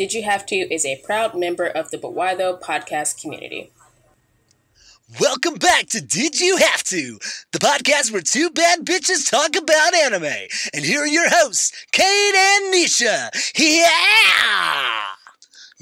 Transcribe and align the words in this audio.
Did 0.00 0.14
You 0.14 0.22
Have 0.22 0.46
to 0.46 0.56
is 0.56 0.86
a 0.86 0.96
proud 1.04 1.34
member 1.34 1.66
of 1.66 1.90
the 1.90 1.98
Though 1.98 2.56
podcast 2.56 3.20
community. 3.20 3.70
Welcome 5.20 5.56
back 5.56 5.88
to 5.88 6.00
Did 6.00 6.40
You 6.40 6.56
Have 6.56 6.82
to, 6.84 7.18
the 7.52 7.58
podcast 7.58 8.10
where 8.10 8.22
two 8.22 8.48
bad 8.48 8.86
bitches 8.86 9.30
talk 9.30 9.54
about 9.54 9.94
anime. 9.94 10.48
And 10.72 10.86
here 10.86 11.02
are 11.02 11.06
your 11.06 11.28
hosts, 11.28 11.84
Kate 11.92 12.34
and 12.34 12.72
Nisha. 12.72 13.28
Yeah! 13.58 15.02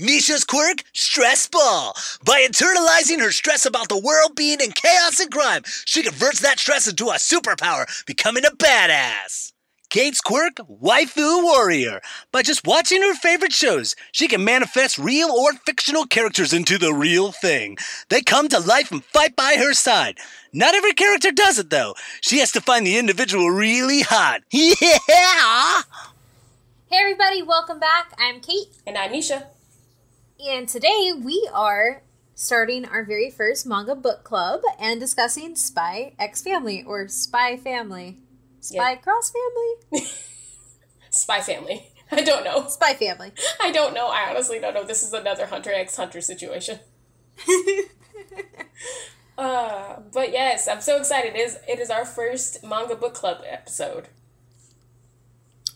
Nisha's 0.01 0.43
quirk, 0.43 0.83
stress 0.95 1.47
ball. 1.47 1.95
By 2.25 2.41
internalizing 2.41 3.21
her 3.21 3.31
stress 3.31 3.67
about 3.67 3.89
the 3.89 4.01
world 4.01 4.35
being 4.35 4.59
in 4.61 4.73
chaos 4.73 5.21
and 5.21 5.31
crime, 5.31 5.63
she 5.85 6.03
converts 6.03 6.41
that 6.41 6.59
stress 6.59 6.89
into 6.89 7.07
a 7.07 7.19
superpower, 7.19 7.87
becoming 8.05 8.45
a 8.45 8.51
badass. 8.51 9.53
Kate's 9.91 10.21
quirk, 10.21 10.57
waifu 10.57 11.43
warrior. 11.43 12.03
By 12.31 12.43
just 12.43 12.67
watching 12.67 13.01
her 13.01 13.15
favorite 13.15 13.55
shows, 13.55 13.97
she 14.13 14.29
can 14.29 14.45
manifest 14.45 14.99
real 14.99 15.31
or 15.31 15.55
fictional 15.55 16.05
characters 16.05 16.53
into 16.53 16.77
the 16.77 16.93
real 16.93 17.33
thing. 17.33 17.79
They 18.11 18.21
come 18.21 18.49
to 18.49 18.61
life 18.61 18.93
and 18.93 19.03
fight 19.03 19.35
by 19.35 19.57
her 19.57 19.73
side. 19.73 20.19
Not 20.53 20.75
every 20.75 20.93
character 20.93 21.33
does 21.33 21.59
it 21.59 21.71
though. 21.71 21.95
She 22.21 22.39
has 22.41 22.53
to 22.53 22.61
find 22.61 22.87
the 22.87 22.99
individual 22.99 23.49
really 23.51 24.03
hot. 24.03 24.43
Yeah! 24.53 25.83
Hey 26.91 26.99
everybody, 27.01 27.43
welcome 27.43 27.81
back. 27.81 28.13
I'm 28.19 28.41
Kate. 28.41 28.69
And 28.87 28.99
I'm 28.99 29.13
Nisha. 29.13 29.47
And 30.47 30.69
today 30.69 31.13
we 31.19 31.49
are 31.55 32.03
starting 32.35 32.85
our 32.85 33.05
very 33.05 33.31
first 33.31 33.67
manga 33.67 33.95
book 33.95 34.23
club 34.23 34.61
and 34.79 35.01
discussing 35.01 35.57
Spy 35.57 36.13
X 36.19 36.43
Family 36.43 36.85
or 36.87 37.09
Spy 37.09 37.57
Family. 37.57 38.19
Spy 38.61 38.91
yeah. 38.91 38.97
Cross 38.97 39.33
Family? 39.33 40.07
Spy 41.11 41.41
Family. 41.41 41.87
I 42.13 42.23
don't 42.23 42.45
know. 42.45 42.67
Spy 42.69 42.95
Family. 42.95 43.33
I 43.61 43.71
don't 43.71 43.95
know. 43.95 44.09
I 44.09 44.31
honestly 44.31 44.59
don't 44.59 44.75
know. 44.75 44.85
This 44.85 45.03
is 45.03 45.13
another 45.13 45.47
Hunter 45.47 45.73
X 45.73 45.97
Hunter 45.97 46.21
situation. 46.21 46.79
uh, 49.39 49.97
but 50.13 50.33
yes, 50.33 50.69
I'm 50.69 50.81
so 50.81 50.97
excited. 50.97 51.35
It 51.35 51.41
is 51.41 51.59
it 51.69 51.79
is 51.79 51.91
our 51.91 52.05
first 52.05 52.65
manga 52.65 52.97
book 52.97 53.15
club 53.15 53.43
episode. 53.47 54.09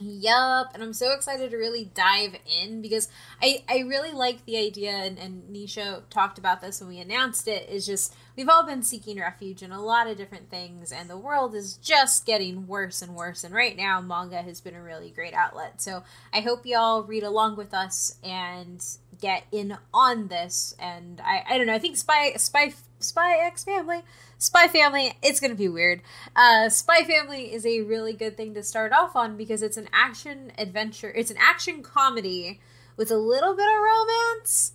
Yup, 0.00 0.72
and 0.74 0.82
I'm 0.82 0.92
so 0.92 1.12
excited 1.12 1.52
to 1.52 1.56
really 1.56 1.84
dive 1.84 2.36
in 2.60 2.82
because 2.82 3.08
I, 3.40 3.62
I 3.68 3.80
really 3.80 4.10
like 4.10 4.44
the 4.46 4.56
idea, 4.56 4.90
and, 4.90 5.16
and 5.16 5.44
Nisha 5.54 6.02
talked 6.10 6.38
about 6.38 6.60
this 6.60 6.80
when 6.80 6.88
we 6.88 6.98
announced 6.98 7.46
it, 7.46 7.68
is 7.68 7.86
just 7.86 8.12
we've 8.36 8.48
all 8.48 8.64
been 8.64 8.82
seeking 8.82 9.18
refuge 9.18 9.62
in 9.62 9.72
a 9.72 9.82
lot 9.82 10.06
of 10.06 10.16
different 10.16 10.50
things, 10.50 10.92
and 10.92 11.08
the 11.08 11.16
world 11.16 11.54
is 11.54 11.74
just 11.74 12.26
getting 12.26 12.66
worse 12.66 13.02
and 13.02 13.14
worse. 13.14 13.44
And 13.44 13.54
right 13.54 13.76
now, 13.76 14.00
manga 14.00 14.42
has 14.42 14.60
been 14.60 14.74
a 14.74 14.82
really 14.82 15.10
great 15.10 15.34
outlet. 15.34 15.80
So 15.80 16.02
I 16.32 16.40
hope 16.40 16.66
y'all 16.66 17.02
read 17.02 17.22
along 17.22 17.56
with 17.56 17.74
us 17.74 18.16
and 18.22 18.82
get 19.20 19.44
in 19.52 19.76
on 19.92 20.28
this. 20.28 20.74
And 20.78 21.20
I, 21.20 21.44
I 21.48 21.58
don't 21.58 21.66
know, 21.66 21.74
I 21.74 21.78
think 21.78 21.96
Spy 21.96 22.32
Spy 22.36 22.72
Spy 22.98 23.38
X 23.44 23.64
Family 23.64 24.02
Spy 24.42 24.66
Family, 24.66 25.12
it's 25.22 25.38
going 25.38 25.52
to 25.52 25.56
be 25.56 25.68
weird. 25.68 26.02
Uh, 26.34 26.68
Spy 26.68 27.04
Family 27.04 27.54
is 27.54 27.64
a 27.64 27.82
really 27.82 28.12
good 28.12 28.36
thing 28.36 28.54
to 28.54 28.62
start 28.64 28.92
off 28.92 29.14
on 29.14 29.36
because 29.36 29.62
it's 29.62 29.76
an 29.76 29.88
action 29.92 30.50
adventure. 30.58 31.12
It's 31.14 31.30
an 31.30 31.36
action 31.38 31.80
comedy 31.80 32.60
with 32.96 33.12
a 33.12 33.16
little 33.16 33.54
bit 33.54 33.68
of 33.68 33.80
romance, 33.80 34.72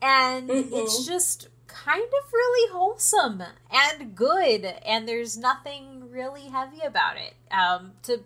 and 0.00 0.48
mm-hmm. 0.48 0.72
it's 0.72 1.06
just 1.06 1.48
kind 1.72 2.02
of 2.02 2.32
really 2.32 2.72
wholesome 2.72 3.42
and 3.70 4.14
good, 4.14 4.64
and 4.86 5.08
there's 5.08 5.36
nothing 5.36 6.10
really 6.10 6.48
heavy 6.48 6.80
about 6.84 7.16
it. 7.16 7.34
Um, 7.52 7.92
to 8.04 8.20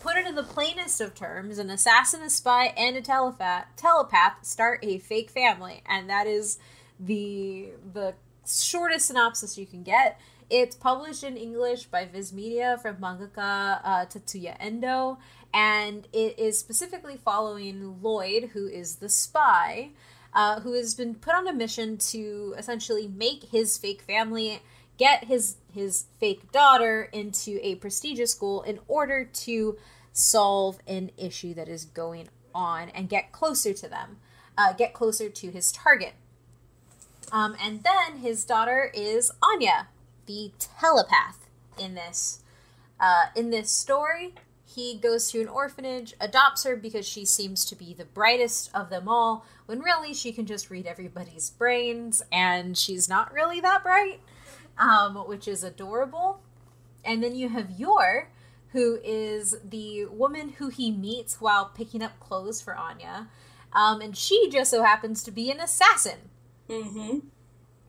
put 0.00 0.16
it 0.16 0.26
in 0.26 0.34
the 0.34 0.42
plainest 0.42 1.00
of 1.00 1.14
terms, 1.14 1.58
an 1.58 1.70
assassin, 1.70 2.22
a 2.22 2.30
spy, 2.30 2.72
and 2.76 2.96
a 2.96 3.02
telepath, 3.02 3.66
telepath 3.76 4.44
start 4.44 4.80
a 4.82 4.98
fake 4.98 5.30
family, 5.30 5.82
and 5.86 6.08
that 6.10 6.26
is 6.26 6.58
the 6.98 7.70
the 7.92 8.14
shortest 8.46 9.06
synopsis 9.06 9.56
you 9.56 9.66
can 9.66 9.82
get. 9.82 10.20
It's 10.48 10.74
published 10.74 11.22
in 11.22 11.36
English 11.36 11.84
by 11.84 12.06
Viz 12.06 12.32
Media 12.32 12.76
from 12.82 12.96
mangaka 12.96 13.80
uh, 13.84 14.06
Tatsuya 14.06 14.56
Endo, 14.58 15.18
and 15.54 16.08
it 16.12 16.38
is 16.38 16.58
specifically 16.58 17.16
following 17.16 18.02
Lloyd, 18.02 18.50
who 18.52 18.66
is 18.66 18.96
the 18.96 19.08
spy, 19.08 19.90
uh, 20.32 20.60
who 20.60 20.72
has 20.74 20.94
been 20.94 21.14
put 21.14 21.34
on 21.34 21.48
a 21.48 21.52
mission 21.52 21.96
to 21.96 22.54
essentially 22.56 23.08
make 23.08 23.44
his 23.44 23.76
fake 23.76 24.02
family 24.02 24.62
get 24.98 25.24
his 25.24 25.56
his 25.72 26.04
fake 26.18 26.52
daughter 26.52 27.08
into 27.12 27.58
a 27.62 27.74
prestigious 27.76 28.32
school 28.32 28.62
in 28.62 28.78
order 28.86 29.24
to 29.24 29.78
solve 30.12 30.78
an 30.86 31.10
issue 31.16 31.54
that 31.54 31.68
is 31.68 31.84
going 31.84 32.28
on 32.54 32.88
and 32.90 33.08
get 33.08 33.32
closer 33.32 33.72
to 33.72 33.88
them, 33.88 34.18
uh, 34.58 34.72
get 34.72 34.92
closer 34.92 35.28
to 35.28 35.50
his 35.50 35.72
target. 35.72 36.14
Um, 37.32 37.56
and 37.62 37.82
then 37.82 38.18
his 38.18 38.44
daughter 38.44 38.90
is 38.92 39.30
Anya, 39.42 39.88
the 40.26 40.50
telepath 40.58 41.48
in 41.78 41.94
this 41.94 42.42
uh, 42.98 43.26
in 43.34 43.50
this 43.50 43.70
story. 43.70 44.34
He 44.74 44.98
goes 44.98 45.30
to 45.30 45.40
an 45.40 45.48
orphanage, 45.48 46.14
adopts 46.20 46.64
her 46.64 46.76
because 46.76 47.06
she 47.06 47.24
seems 47.24 47.64
to 47.66 47.74
be 47.74 47.92
the 47.92 48.04
brightest 48.04 48.70
of 48.74 48.90
them 48.90 49.08
all, 49.08 49.44
when 49.66 49.80
really 49.80 50.14
she 50.14 50.32
can 50.32 50.46
just 50.46 50.70
read 50.70 50.86
everybody's 50.86 51.50
brains, 51.50 52.22
and 52.30 52.76
she's 52.76 53.08
not 53.08 53.32
really 53.32 53.60
that 53.60 53.82
bright, 53.82 54.20
um, 54.78 55.16
which 55.16 55.48
is 55.48 55.64
adorable. 55.64 56.40
And 57.04 57.22
then 57.22 57.34
you 57.34 57.48
have 57.48 57.78
Yor, 57.78 58.30
who 58.72 59.00
is 59.02 59.56
the 59.64 60.04
woman 60.06 60.50
who 60.58 60.68
he 60.68 60.92
meets 60.92 61.40
while 61.40 61.66
picking 61.66 62.02
up 62.02 62.20
clothes 62.20 62.60
for 62.60 62.76
Anya. 62.76 63.28
Um, 63.72 64.00
and 64.00 64.16
she 64.16 64.48
just 64.50 64.70
so 64.70 64.82
happens 64.82 65.22
to 65.24 65.30
be 65.30 65.50
an 65.50 65.60
assassin. 65.60 66.30
Mm-hmm 66.68 67.18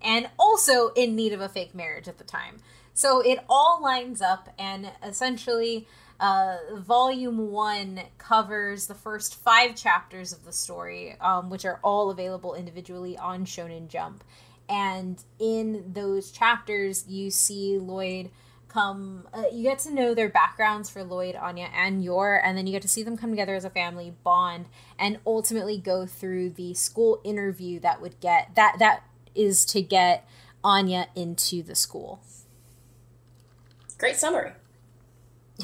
and 0.01 0.29
also 0.39 0.89
in 0.89 1.15
need 1.15 1.33
of 1.33 1.41
a 1.41 1.49
fake 1.49 1.75
marriage 1.75 2.07
at 2.07 2.17
the 2.17 2.23
time. 2.23 2.57
So 2.93 3.21
it 3.21 3.39
all 3.47 3.81
lines 3.81 4.21
up, 4.21 4.49
and 4.57 4.91
essentially, 5.03 5.87
uh, 6.21 6.57
volume 6.75 7.51
one 7.51 7.99
covers 8.19 8.85
the 8.85 8.93
first 8.93 9.35
five 9.35 9.75
chapters 9.75 10.31
of 10.31 10.45
the 10.45 10.53
story, 10.53 11.15
um, 11.19 11.49
which 11.49 11.65
are 11.65 11.79
all 11.83 12.11
available 12.11 12.53
individually 12.53 13.17
on 13.17 13.43
Shonen 13.43 13.87
Jump. 13.87 14.23
And 14.69 15.21
in 15.39 15.91
those 15.93 16.31
chapters, 16.31 17.05
you 17.07 17.31
see 17.31 17.79
Lloyd 17.79 18.29
come, 18.69 19.27
uh, 19.33 19.45
you 19.51 19.63
get 19.63 19.79
to 19.79 19.93
know 19.93 20.13
their 20.13 20.29
backgrounds 20.29 20.91
for 20.91 21.03
Lloyd, 21.03 21.35
Anya, 21.35 21.69
and 21.75 22.03
Yor, 22.03 22.35
and 22.35 22.55
then 22.55 22.67
you 22.67 22.71
get 22.71 22.83
to 22.83 22.87
see 22.87 23.01
them 23.01 23.17
come 23.17 23.31
together 23.31 23.55
as 23.55 23.65
a 23.65 23.69
family, 23.71 24.13
bond, 24.23 24.67
and 24.99 25.17
ultimately 25.25 25.79
go 25.79 26.05
through 26.05 26.51
the 26.51 26.75
school 26.75 27.19
interview 27.23 27.79
that 27.79 27.99
would 27.99 28.19
get 28.19 28.53
that 28.55 28.75
that 28.77 29.03
is 29.33 29.65
to 29.65 29.81
get 29.81 30.25
Anya 30.63 31.07
into 31.15 31.63
the 31.63 31.75
school. 31.75 32.21
Great 33.97 34.17
summary. 34.17 34.51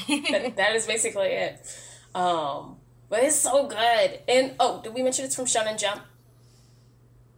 That, 0.07 0.55
that 0.55 0.75
is 0.75 0.85
basically 0.85 1.27
it. 1.27 1.79
Um, 2.13 2.77
but 3.09 3.23
it's 3.23 3.35
so 3.35 3.67
good. 3.67 4.19
And 4.27 4.53
oh, 4.59 4.81
did 4.81 4.93
we 4.93 5.03
mention 5.03 5.25
it's 5.25 5.35
from 5.35 5.45
Shonen 5.45 5.77
Jump? 5.77 6.01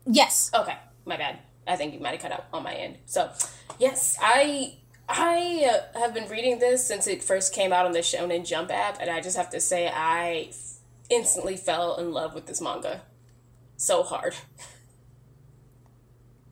Yes. 0.06 0.52
Okay, 0.54 0.78
my 1.06 1.18
bad. 1.18 1.40
I 1.68 1.76
think 1.76 1.94
you 1.94 2.00
might 2.00 2.12
have 2.12 2.22
cut 2.22 2.32
out 2.32 2.46
on 2.52 2.64
my 2.64 2.74
end. 2.74 2.98
So, 3.06 3.30
yes, 3.78 4.18
I 4.22 4.76
I 5.08 5.70
uh, 5.96 6.00
have 6.00 6.14
been 6.14 6.30
reading 6.30 6.60
this 6.60 6.88
since 6.88 7.08
it 7.08 7.24
first 7.24 7.54
came 7.54 7.72
out 7.72 7.86
on 7.86 7.92
the 7.92 8.00
Shonen 8.00 8.46
Jump 8.46 8.72
app, 8.72 9.00
and 9.00 9.10
I 9.10 9.22
just 9.22 9.38
have 9.38 9.50
to 9.52 9.60
say 9.60 9.92
I 9.94 10.52
instantly 11.10 11.58
fell 11.58 11.98
in 11.98 12.12
love 12.12 12.34
with 12.34 12.46
this 12.46 12.62
manga 12.62 13.02
so 13.80 14.04
hard. 14.04 14.36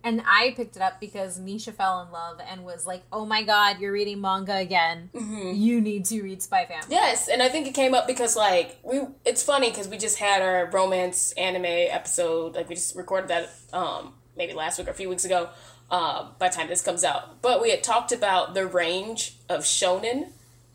And 0.07 0.21
I 0.25 0.53
picked 0.55 0.77
it 0.77 0.81
up 0.81 1.01
because 1.01 1.37
Nisha 1.37 1.73
fell 1.73 2.01
in 2.01 2.11
love 2.11 2.39
and 2.49 2.63
was 2.63 2.87
like, 2.87 3.03
"Oh 3.11 3.25
my 3.25 3.43
god, 3.43 3.79
you're 3.79 3.91
reading 3.91 4.21
manga 4.21 4.55
again. 4.55 5.09
Mm-hmm. 5.13 5.55
You 5.55 5.81
need 5.81 6.05
to 6.05 6.21
read 6.21 6.41
Spy 6.41 6.65
Family." 6.65 6.87
Yes, 6.89 7.27
and 7.27 7.43
I 7.43 7.49
think 7.49 7.67
it 7.67 7.73
came 7.73 7.93
up 7.93 8.07
because 8.07 8.35
like 8.35 8.79
we, 8.83 9.01
it's 9.25 9.43
funny 9.43 9.69
because 9.69 9.89
we 9.89 9.97
just 9.97 10.17
had 10.17 10.41
our 10.41 10.69
romance 10.71 11.33
anime 11.33 11.65
episode. 11.65 12.55
Like 12.55 12.69
we 12.69 12.75
just 12.75 12.95
recorded 12.95 13.29
that 13.29 13.49
um 13.73 14.13
maybe 14.37 14.53
last 14.53 14.77
week 14.77 14.87
or 14.87 14.91
a 14.91 14.93
few 14.93 15.09
weeks 15.09 15.25
ago. 15.25 15.49
Um, 15.89 16.31
by 16.37 16.49
the 16.49 16.55
time 16.55 16.67
this 16.67 16.81
comes 16.81 17.05
out, 17.05 17.41
but 17.41 17.61
we 17.61 17.71
had 17.71 17.81
talked 17.81 18.11
about 18.11 18.53
the 18.53 18.67
range 18.67 19.37
of 19.47 19.61
shonen, 19.61 20.31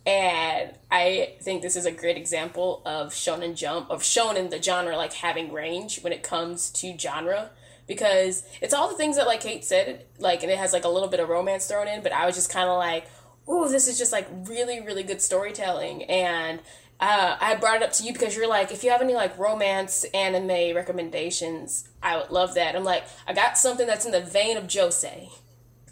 and 0.06 0.70
I 0.90 1.34
think 1.43 1.61
this 1.61 1.76
is 1.76 1.84
a 1.84 1.93
great 1.93 2.17
example 2.17 2.81
of 2.87 3.12
shonen 3.12 3.55
jump 3.55 3.90
of 3.90 4.02
shonen 4.02 4.49
the 4.49 4.62
genre 4.62 4.96
like 4.96 5.12
having 5.12 5.52
range 5.52 6.02
when 6.02 6.14
it 6.14 6.23
comes 6.23 6.70
to 6.70 6.99
genre 6.99 7.50
because 7.92 8.44
it's 8.60 8.72
all 8.72 8.88
the 8.88 8.96
things 8.96 9.16
that 9.16 9.26
like 9.26 9.40
Kate 9.40 9.64
said, 9.64 10.06
like, 10.18 10.42
and 10.42 10.50
it 10.50 10.58
has 10.58 10.72
like 10.72 10.84
a 10.84 10.88
little 10.88 11.08
bit 11.08 11.20
of 11.20 11.28
romance 11.28 11.66
thrown 11.66 11.88
in, 11.88 12.02
but 12.02 12.12
I 12.12 12.26
was 12.26 12.34
just 12.34 12.50
kind 12.50 12.68
of 12.68 12.78
like, 12.78 13.06
oh, 13.46 13.68
this 13.68 13.88
is 13.88 13.98
just 13.98 14.12
like 14.12 14.26
really, 14.44 14.80
really 14.80 15.02
good 15.02 15.20
storytelling. 15.20 16.04
And 16.04 16.60
uh, 17.00 17.36
I 17.40 17.56
brought 17.56 17.76
it 17.76 17.82
up 17.82 17.92
to 17.94 18.04
you 18.04 18.12
because 18.12 18.36
you're 18.36 18.48
like, 18.48 18.70
if 18.72 18.84
you 18.84 18.90
have 18.90 19.02
any 19.02 19.14
like 19.14 19.36
romance 19.36 20.04
anime 20.14 20.74
recommendations, 20.74 21.88
I 22.02 22.16
would 22.16 22.30
love 22.30 22.54
that. 22.54 22.76
I'm 22.76 22.84
like, 22.84 23.04
I 23.26 23.32
got 23.32 23.58
something 23.58 23.86
that's 23.86 24.06
in 24.06 24.12
the 24.12 24.20
vein 24.20 24.56
of 24.56 24.64
Josei. 24.64 25.30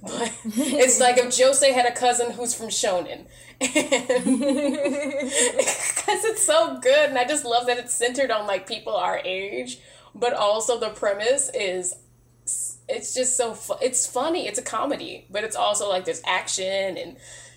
But 0.02 0.32
it's 0.44 0.98
like 0.98 1.18
if 1.18 1.26
Josei 1.26 1.74
had 1.74 1.86
a 1.86 1.94
cousin 1.94 2.32
who's 2.32 2.54
from 2.54 2.68
Shonen. 2.68 3.26
Because 3.58 3.76
it's 6.24 6.44
so 6.44 6.78
good, 6.80 7.10
and 7.10 7.18
I 7.18 7.26
just 7.26 7.44
love 7.44 7.66
that 7.66 7.78
it's 7.78 7.94
centered 7.94 8.30
on 8.30 8.46
like 8.46 8.66
people 8.66 8.96
our 8.96 9.18
age, 9.18 9.78
but 10.14 10.32
also 10.32 10.80
the 10.80 10.88
premise 10.88 11.50
is 11.52 11.94
it's 12.88 13.14
just 13.14 13.36
so 13.36 13.52
fu- 13.54 13.74
it's 13.82 14.06
funny. 14.06 14.46
It's 14.46 14.58
a 14.58 14.62
comedy, 14.62 15.26
but 15.30 15.44
it's 15.44 15.56
also 15.56 15.88
like 15.88 16.04
there's 16.06 16.22
action 16.24 16.96
and 16.96 17.16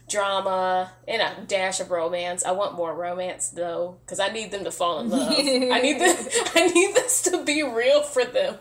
drama 0.09 0.91
and 1.07 1.21
a 1.21 1.45
dash 1.47 1.79
of 1.79 1.89
romance. 1.89 2.43
I 2.45 2.51
want 2.51 2.75
more 2.75 2.93
romance 2.93 3.49
though, 3.49 3.97
because 4.05 4.19
I 4.19 4.29
need 4.29 4.51
them 4.51 4.63
to 4.65 4.71
fall 4.71 4.99
in 4.99 5.09
love. 5.09 5.31
I 5.31 5.79
need 5.81 5.99
this. 5.99 6.39
I 6.55 6.67
need 6.67 6.95
this 6.95 7.21
to 7.23 7.43
be 7.43 7.63
real 7.63 8.03
for 8.03 8.25
them. 8.25 8.57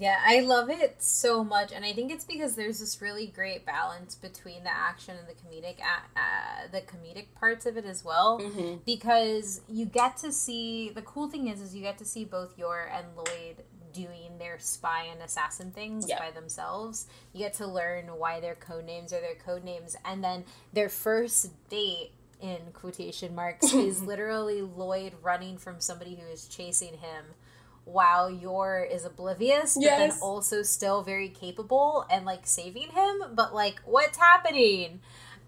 Yeah, 0.00 0.16
I 0.24 0.40
love 0.40 0.70
it 0.70 1.02
so 1.02 1.44
much, 1.44 1.72
and 1.72 1.84
I 1.84 1.92
think 1.92 2.10
it's 2.10 2.24
because 2.24 2.56
there's 2.56 2.80
this 2.80 3.02
really 3.02 3.26
great 3.26 3.66
balance 3.66 4.14
between 4.14 4.64
the 4.64 4.74
action 4.74 5.14
and 5.18 5.28
the 5.28 5.34
comedic, 5.34 5.76
uh, 6.16 6.68
the 6.72 6.80
comedic 6.80 7.26
parts 7.38 7.66
of 7.66 7.76
it 7.76 7.84
as 7.84 8.02
well. 8.02 8.40
Mm-hmm. 8.40 8.76
Because 8.86 9.60
you 9.68 9.84
get 9.84 10.16
to 10.18 10.32
see 10.32 10.88
the 10.88 11.02
cool 11.02 11.28
thing 11.28 11.48
is, 11.48 11.60
is 11.60 11.74
you 11.74 11.82
get 11.82 11.98
to 11.98 12.06
see 12.06 12.24
both 12.24 12.56
Yor 12.58 12.90
and 12.90 13.08
Lloyd 13.14 13.62
doing 13.92 14.38
their 14.38 14.58
spy 14.58 15.04
and 15.10 15.20
assassin 15.20 15.70
things 15.70 16.06
Yeah. 16.08 16.18
by 16.18 16.30
themselves. 16.30 17.06
You 17.34 17.40
get 17.40 17.54
to 17.54 17.66
learn 17.66 18.06
why 18.16 18.40
their 18.40 18.54
code 18.54 18.86
names 18.86 19.12
are 19.12 19.20
their 19.20 19.34
code 19.34 19.64
names, 19.64 19.96
and 20.04 20.24
then 20.24 20.44
their 20.72 20.88
first 20.88 21.50
date 21.68 22.12
in 22.40 22.58
quotation 22.72 23.34
marks 23.34 23.74
is 23.74 24.02
literally 24.12 24.62
Lloyd 24.62 25.12
running 25.20 25.58
from 25.58 25.78
somebody 25.78 26.14
who 26.14 26.26
is 26.26 26.46
chasing 26.48 26.94
him 26.94 27.26
while 27.84 28.30
Yor 28.30 28.86
is 28.90 29.04
oblivious, 29.04 29.74
but 29.74 29.82
then 29.84 30.12
also 30.22 30.62
still 30.62 31.02
very 31.02 31.28
capable 31.28 32.04
and 32.10 32.24
like 32.24 32.46
saving 32.46 32.90
him. 32.90 33.22
But 33.34 33.54
like, 33.54 33.80
what's 33.84 34.16
happening? 34.18 35.00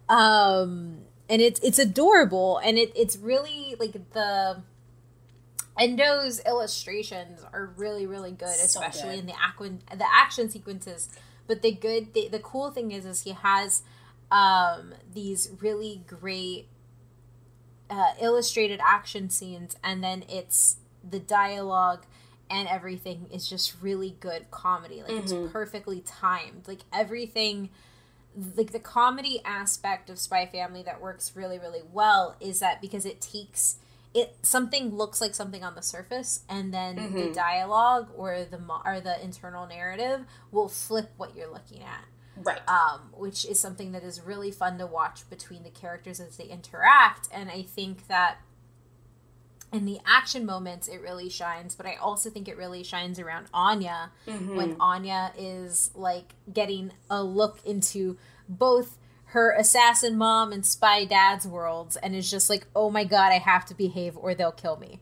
Um, 0.08 1.02
and 1.28 1.40
it's 1.40 1.60
it's 1.60 1.78
adorable, 1.78 2.58
and 2.58 2.76
it 2.78 2.92
it's 2.96 3.16
really 3.16 3.76
like 3.78 3.92
the 4.12 4.62
Endo's 5.78 6.40
illustrations 6.46 7.40
are 7.52 7.72
really 7.76 8.06
really 8.06 8.32
good, 8.32 8.54
So 8.56 8.80
especially 8.80 9.10
good. 9.16 9.18
in 9.20 9.26
the 9.26 9.34
aqua- 9.34 9.96
the 9.96 10.06
action 10.12 10.50
sequences. 10.50 11.08
But 11.46 11.62
the 11.62 11.72
good 11.72 12.12
the, 12.14 12.28
the 12.28 12.38
cool 12.40 12.70
thing 12.70 12.92
is 12.92 13.06
is 13.06 13.22
he 13.22 13.30
has 13.30 13.82
um 14.30 14.94
these 15.12 15.50
really 15.60 16.02
great 16.06 16.68
uh, 17.90 18.12
illustrated 18.20 18.80
action 18.86 19.30
scenes, 19.30 19.76
and 19.84 20.02
then 20.02 20.24
it's 20.28 20.76
the 21.08 21.18
dialogue 21.18 22.04
and 22.52 22.68
everything 22.68 23.26
is 23.32 23.48
just 23.48 23.74
really 23.80 24.16
good 24.20 24.50
comedy. 24.50 25.02
Like 25.02 25.12
it's 25.22 25.32
perfectly 25.50 26.00
timed. 26.06 26.68
Like 26.68 26.80
everything, 26.92 27.70
like 28.56 28.72
the 28.72 28.78
comedy 28.78 29.40
aspect 29.44 30.10
of 30.10 30.18
Spy 30.18 30.46
Family 30.46 30.82
that 30.84 31.00
works 31.00 31.32
really 31.34 31.58
really 31.58 31.82
well 31.92 32.36
is 32.40 32.60
that 32.60 32.80
because 32.80 33.04
it 33.06 33.20
takes 33.20 33.76
it 34.14 34.36
something 34.42 34.94
looks 34.94 35.20
like 35.22 35.34
something 35.34 35.64
on 35.64 35.74
the 35.74 35.82
surface 35.82 36.42
and 36.48 36.72
then 36.72 37.14
the 37.14 37.32
dialogue 37.34 38.08
or 38.14 38.44
the 38.50 38.60
or 38.84 39.00
the 39.00 39.22
internal 39.24 39.66
narrative 39.66 40.26
will 40.50 40.68
flip 40.68 41.10
what 41.16 41.34
you're 41.34 41.50
looking 41.50 41.82
at 41.82 42.04
Right. 42.36 42.60
um, 42.68 43.10
which 43.12 43.44
is 43.44 43.60
something 43.60 43.92
that 43.92 44.02
is 44.02 44.20
really 44.20 44.50
fun 44.50 44.78
to 44.78 44.86
watch 44.86 45.28
between 45.28 45.62
the 45.64 45.70
characters 45.70 46.18
as 46.20 46.36
they 46.38 46.44
interact. 46.44 47.28
And 47.32 47.50
I 47.50 47.62
think 47.62 48.06
that 48.08 48.38
in 49.72 49.84
the 49.86 49.98
action 50.06 50.44
moments, 50.44 50.86
it 50.88 51.00
really 51.00 51.28
shines. 51.28 51.74
But 51.74 51.86
I 51.86 51.96
also 51.96 52.30
think 52.30 52.48
it 52.48 52.56
really 52.56 52.82
shines 52.82 53.18
around 53.18 53.46
Anya 53.52 54.10
when 54.26 54.76
Anya 54.78 55.32
is 55.36 55.90
like 55.94 56.34
getting 56.52 56.92
a 57.10 57.22
look 57.22 57.60
into 57.64 58.18
both 58.48 58.98
her 59.26 59.52
assassin 59.52 60.18
mom 60.18 60.52
and 60.52 60.64
spy 60.64 61.06
dad's 61.06 61.46
worlds 61.46 61.96
and 61.96 62.14
is 62.14 62.30
just 62.30 62.50
like, 62.50 62.66
oh 62.76 62.90
my 62.90 63.04
god, 63.04 63.32
I 63.32 63.38
have 63.38 63.64
to 63.66 63.74
behave 63.74 64.16
or 64.16 64.34
they'll 64.34 64.52
kill 64.52 64.76
me. 64.76 65.00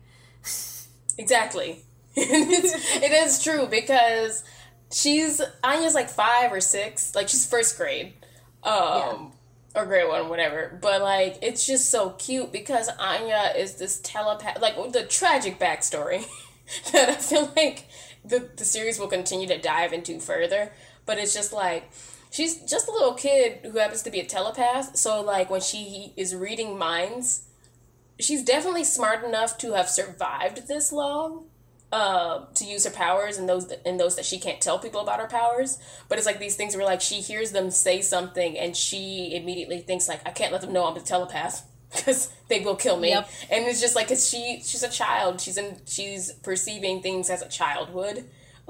Exactly. 1.17 1.83
it's, 2.15 3.43
true 3.43 3.67
because 3.67 4.43
she's 4.91 5.41
Anya's 5.63 5.93
like 5.93 6.09
five 6.09 6.51
or 6.51 6.61
six, 6.61 7.13
like 7.13 7.27
she's 7.27 7.45
first 7.45 7.77
grade, 7.77 8.13
um, 8.63 9.33
or 9.75 9.85
grade 9.85 10.07
one, 10.07 10.29
whatever. 10.29 10.77
But 10.81 11.01
like, 11.01 11.39
it's 11.41 11.65
just 11.65 11.89
so 11.89 12.11
cute 12.11 12.51
because 12.51 12.89
Anya 12.99 13.53
is 13.55 13.75
this 13.75 13.99
telepath, 13.99 14.61
like 14.61 14.75
the 14.91 15.03
tragic 15.03 15.59
backstory 15.59 16.25
that 16.91 17.09
I 17.09 17.15
feel 17.15 17.51
like 17.55 17.85
the 18.23 18.49
the 18.55 18.65
series 18.65 18.99
will 18.99 19.07
continue 19.07 19.47
to 19.47 19.57
dive 19.57 19.93
into 19.93 20.19
further. 20.19 20.71
But 21.05 21.17
it's 21.17 21.33
just 21.33 21.53
like 21.53 21.91
she's 22.31 22.57
just 22.63 22.87
a 22.87 22.91
little 22.91 23.13
kid 23.13 23.59
who 23.63 23.77
happens 23.77 24.03
to 24.03 24.11
be 24.11 24.19
a 24.19 24.25
telepath. 24.25 24.95
So 24.95 25.21
like 25.21 25.49
when 25.49 25.61
she 25.61 26.13
is 26.17 26.35
reading 26.35 26.77
minds 26.77 27.47
she's 28.21 28.43
definitely 28.43 28.83
smart 28.83 29.23
enough 29.23 29.57
to 29.57 29.73
have 29.73 29.89
survived 29.89 30.67
this 30.67 30.91
long 30.91 31.45
uh, 31.91 32.45
to 32.55 32.63
use 32.65 32.85
her 32.85 32.91
powers 32.91 33.37
and 33.37 33.49
those 33.49 33.71
and 33.85 33.99
those 33.99 34.15
that 34.15 34.25
she 34.25 34.39
can't 34.39 34.61
tell 34.61 34.79
people 34.79 35.01
about 35.01 35.19
her 35.19 35.27
powers. 35.27 35.77
But 36.07 36.17
it's 36.17 36.27
like 36.27 36.39
these 36.39 36.55
things 36.55 36.75
where 36.75 36.85
like 36.85 37.01
she 37.01 37.15
hears 37.15 37.51
them 37.51 37.69
say 37.71 38.01
something 38.01 38.57
and 38.57 38.75
she 38.75 39.35
immediately 39.35 39.79
thinks 39.79 40.07
like 40.07 40.25
i 40.25 40.31
can't 40.31 40.51
let 40.51 40.61
them 40.61 40.71
know 40.71 40.85
i'm 40.85 40.95
a 40.95 41.01
telepath 41.01 41.67
because 41.91 42.31
they 42.47 42.61
will 42.61 42.75
kill 42.75 42.97
me. 42.97 43.09
Yep. 43.09 43.29
and 43.51 43.65
it's 43.65 43.81
just 43.81 43.95
like 43.95 44.07
cause 44.07 44.27
she 44.29 44.61
she's 44.63 44.83
a 44.83 44.89
child. 44.89 45.41
She's 45.41 45.57
in 45.57 45.77
she's 45.85 46.31
perceiving 46.31 47.01
things 47.01 47.29
as 47.29 47.41
a 47.41 47.49
child 47.49 47.93
would 47.93 48.23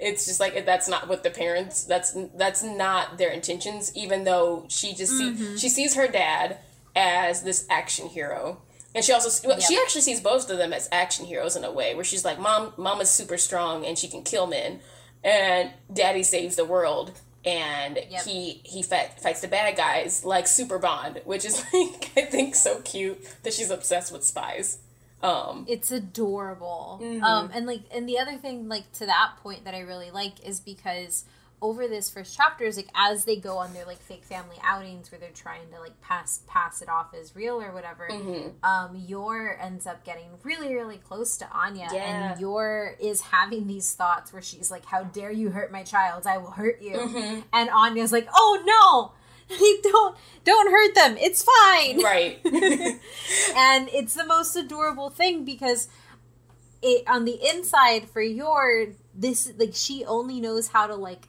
it's 0.00 0.26
just 0.26 0.40
like 0.40 0.64
that's 0.66 0.88
not 0.88 1.06
what 1.06 1.22
the 1.22 1.30
parents 1.30 1.84
that's 1.84 2.16
that's 2.34 2.62
not 2.62 3.18
their 3.18 3.30
intentions 3.30 3.94
even 3.94 4.24
though 4.24 4.64
she 4.68 4.94
just 4.94 5.12
see 5.16 5.56
she 5.56 5.68
sees 5.68 5.94
her 5.94 6.08
dad 6.08 6.58
as 6.96 7.42
this 7.42 7.66
action 7.70 8.08
hero 8.08 8.60
and 8.94 9.04
she 9.04 9.12
also 9.12 9.46
well, 9.48 9.60
she 9.60 9.76
actually 9.78 10.00
sees 10.02 10.20
both 10.20 10.50
of 10.50 10.58
them 10.58 10.72
as 10.72 10.88
action 10.90 11.24
heroes 11.26 11.56
in 11.56 11.64
a 11.64 11.70
way 11.72 11.94
where 11.94 12.04
she's 12.04 12.24
like 12.24 12.38
mom 12.38 12.72
mama's 12.76 13.10
super 13.10 13.36
strong 13.38 13.84
and 13.86 13.96
she 13.98 14.08
can 14.08 14.22
kill 14.22 14.46
men 14.46 14.80
and 15.22 15.70
daddy 15.92 16.22
saves 16.22 16.56
the 16.56 16.64
world 16.64 17.12
and 17.44 17.98
Yep. 18.10 18.22
he 18.24 18.60
he 18.64 18.82
fight, 18.82 19.18
fights 19.20 19.40
the 19.40 19.48
bad 19.48 19.76
guys 19.76 20.24
like 20.24 20.46
super 20.46 20.78
bond 20.78 21.20
which 21.24 21.44
is 21.44 21.62
like 21.72 22.10
i 22.16 22.22
think 22.22 22.54
so 22.54 22.80
cute 22.82 23.18
that 23.44 23.52
she's 23.54 23.70
obsessed 23.70 24.12
with 24.12 24.24
spies 24.24 24.78
um 25.22 25.64
it's 25.68 25.90
adorable 25.90 26.98
Mm-hmm. 27.02 27.22
um 27.24 27.50
and 27.54 27.66
like 27.66 27.82
and 27.94 28.08
the 28.08 28.18
other 28.18 28.36
thing 28.36 28.68
like 28.68 28.90
to 28.94 29.06
that 29.06 29.32
point 29.42 29.64
that 29.64 29.74
i 29.74 29.80
really 29.80 30.10
like 30.10 30.44
is 30.46 30.60
because 30.60 31.24
over 31.62 31.86
this 31.86 32.08
first 32.08 32.34
chapter 32.36 32.64
is 32.64 32.76
like 32.76 32.88
as 32.94 33.24
they 33.26 33.36
go 33.36 33.58
on 33.58 33.74
their 33.74 33.84
like 33.84 34.00
fake 34.00 34.24
family 34.24 34.56
outings 34.62 35.12
where 35.12 35.18
they're 35.20 35.28
trying 35.30 35.68
to 35.70 35.78
like 35.78 36.00
pass 36.00 36.40
pass 36.46 36.80
it 36.80 36.88
off 36.88 37.12
as 37.14 37.36
real 37.36 37.60
or 37.60 37.70
whatever 37.72 38.08
Mm-hmm. 38.10 38.64
um 38.64 38.96
yor 39.06 39.58
ends 39.60 39.86
up 39.86 40.02
getting 40.04 40.28
really 40.42 40.74
really 40.74 40.96
close 40.96 41.36
to 41.38 41.48
anya 41.52 41.88
Yeah. 41.92 42.30
and 42.32 42.40
yor 42.40 42.96
is 42.98 43.20
having 43.20 43.66
these 43.66 43.92
thoughts 43.94 44.32
where 44.32 44.40
she's 44.42 44.70
like 44.70 44.86
how 44.86 45.02
dare 45.04 45.30
you 45.30 45.50
hurt 45.50 45.70
my 45.70 45.82
child 45.82 46.26
i 46.26 46.38
will 46.38 46.52
hurt 46.52 46.80
you 46.80 46.92
Mm-hmm. 46.96 47.40
and 47.52 47.68
anya's 47.70 48.12
like 48.12 48.28
oh 48.34 48.62
no 48.64 49.12
don't 49.82 50.16
don't 50.44 50.70
hurt 50.70 50.94
them 50.94 51.16
it's 51.18 51.42
fine 51.42 52.02
right 52.02 52.38
and 52.44 53.88
it's 53.92 54.14
the 54.14 54.24
most 54.24 54.56
adorable 54.56 55.10
thing 55.10 55.44
because 55.44 55.88
it 56.82 57.04
on 57.06 57.24
the 57.26 57.38
inside 57.52 58.08
for 58.08 58.22
yor 58.22 58.86
this 59.14 59.52
like 59.58 59.72
she 59.74 60.04
only 60.06 60.40
knows 60.40 60.68
how 60.68 60.86
to 60.86 60.94
like 60.94 61.26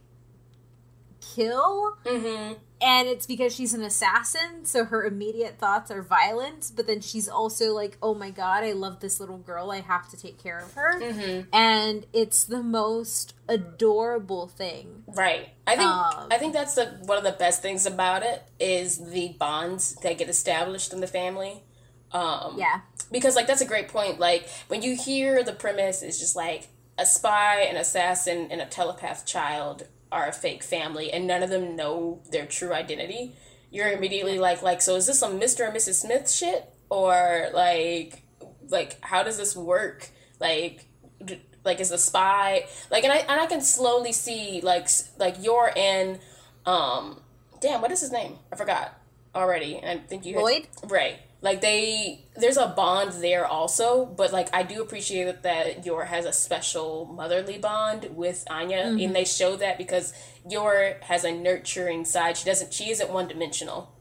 kill 1.35 1.97
mm-hmm 2.05 2.53
and 2.83 3.07
it's 3.07 3.27
because 3.27 3.53
she's 3.53 3.75
an 3.75 3.83
assassin 3.83 4.65
so 4.65 4.83
her 4.85 5.05
immediate 5.05 5.59
thoughts 5.59 5.91
are 5.91 6.01
violent 6.01 6.71
but 6.75 6.87
then 6.87 6.99
she's 6.99 7.29
also 7.29 7.73
like 7.75 7.95
oh 8.01 8.15
my 8.15 8.31
god 8.31 8.63
i 8.63 8.71
love 8.71 8.99
this 9.01 9.19
little 9.19 9.37
girl 9.37 9.69
i 9.69 9.79
have 9.81 10.09
to 10.09 10.17
take 10.17 10.41
care 10.41 10.57
of 10.59 10.73
her 10.73 10.99
mm-hmm 10.99 11.41
and 11.53 12.07
it's 12.11 12.43
the 12.45 12.63
most 12.63 13.35
adorable 13.47 14.47
thing 14.47 15.03
Right. 15.07 15.49
I 15.67 15.75
think 15.75 15.89
Um, 15.89 16.27
I 16.31 16.37
think 16.37 16.53
that's 16.53 16.73
the 16.75 16.85
one 17.03 17.17
of 17.17 17.23
the 17.23 17.33
best 17.33 17.61
things 17.61 17.85
about 17.85 18.23
it 18.23 18.43
is 18.59 19.11
the 19.11 19.35
bonds 19.37 19.95
that 20.03 20.17
get 20.17 20.29
established 20.29 20.93
in 20.93 21.01
the 21.01 21.07
family. 21.07 21.63
Um 22.11 22.55
yeah 22.57 22.81
because 23.11 23.35
like 23.35 23.47
that's 23.47 23.61
a 23.61 23.65
great 23.65 23.89
point. 23.89 24.19
Like 24.19 24.47
when 24.69 24.81
you 24.81 24.95
hear 24.95 25.43
the 25.43 25.53
premise 25.53 26.01
it's 26.01 26.19
just 26.19 26.35
like 26.35 26.69
a 26.97 27.05
spy, 27.05 27.61
an 27.61 27.77
assassin, 27.77 28.47
and 28.51 28.61
a 28.61 28.65
telepath 28.65 29.25
child 29.25 29.87
are 30.11 30.27
a 30.27 30.33
fake 30.33 30.61
family 30.61 31.11
and 31.11 31.25
none 31.25 31.41
of 31.41 31.49
them 31.49 31.75
know 31.75 32.21
their 32.31 32.45
true 32.45 32.73
identity, 32.73 33.33
you're 33.71 33.89
immediately 33.91 34.37
like 34.37 34.61
like 34.61 34.81
so 34.81 34.95
is 34.97 35.07
this 35.07 35.17
some 35.19 35.39
Mr. 35.39 35.65
and 35.65 35.75
Mrs. 35.75 36.01
Smith 36.01 36.29
shit 36.29 36.69
or 36.89 37.47
like 37.53 38.23
like 38.67 38.97
how 39.01 39.23
does 39.23 39.37
this 39.37 39.55
work? 39.55 40.09
Like 40.39 40.85
d- 41.23 41.41
like 41.63 41.79
is 41.79 41.89
the 41.89 41.97
spy 41.97 42.65
like 42.89 43.03
and 43.05 43.13
I 43.13 43.17
and 43.19 43.39
I 43.39 43.45
can 43.45 43.61
slowly 43.61 44.11
see 44.11 44.59
like 44.61 44.89
like 45.17 45.35
you're 45.39 45.71
in 45.75 46.19
um 46.65 47.21
damn 47.61 47.81
what 47.81 47.91
is 47.91 48.01
his 48.01 48.11
name? 48.11 48.37
I 48.51 48.57
forgot 48.57 48.99
already. 49.33 49.77
And 49.77 49.99
I 49.99 50.03
think 50.03 50.25
you 50.25 50.33
had- 50.35 50.43
Lloyd? 50.43 50.67
right 50.87 51.19
Like 51.43 51.61
they, 51.61 52.25
there's 52.35 52.57
a 52.57 52.67
bond 52.67 53.13
there 53.23 53.47
also, 53.47 54.05
but 54.05 54.31
like 54.31 54.53
I 54.53 54.61
do 54.61 54.81
appreciate 54.81 55.25
that, 55.25 55.41
that 55.43 55.85
Yor 55.85 56.05
has 56.05 56.25
a 56.25 56.33
special 56.33 57.05
motherly 57.05 57.57
bond 57.57 58.09
with 58.15 58.43
Anya, 58.47 58.83
Mm-hmm. 58.85 58.99
and 58.99 59.15
they 59.15 59.25
show 59.25 59.55
that 59.55 59.77
because 59.79 60.13
Yor 60.47 60.97
has 61.01 61.23
a 61.23 61.31
nurturing 61.31 62.05
side. 62.05 62.37
She 62.37 62.45
doesn't, 62.45 62.73
she 62.73 62.91
isn't 62.91 63.09
one 63.09 63.27
dimensional. 63.27 63.91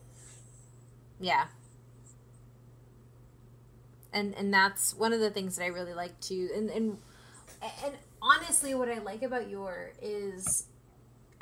Yeah. 1.18 1.46
And 4.12 4.34
and 4.34 4.52
that's 4.52 4.94
one 4.94 5.12
of 5.12 5.20
the 5.20 5.30
things 5.30 5.56
that 5.56 5.64
I 5.64 5.68
really 5.68 5.94
like 5.94 6.18
too. 6.20 6.48
And 6.54 6.68
and 6.70 6.98
and 7.62 7.94
honestly 8.20 8.74
what 8.74 8.88
I 8.88 8.98
like 8.98 9.22
about 9.22 9.48
Yor 9.48 9.92
is 10.02 10.66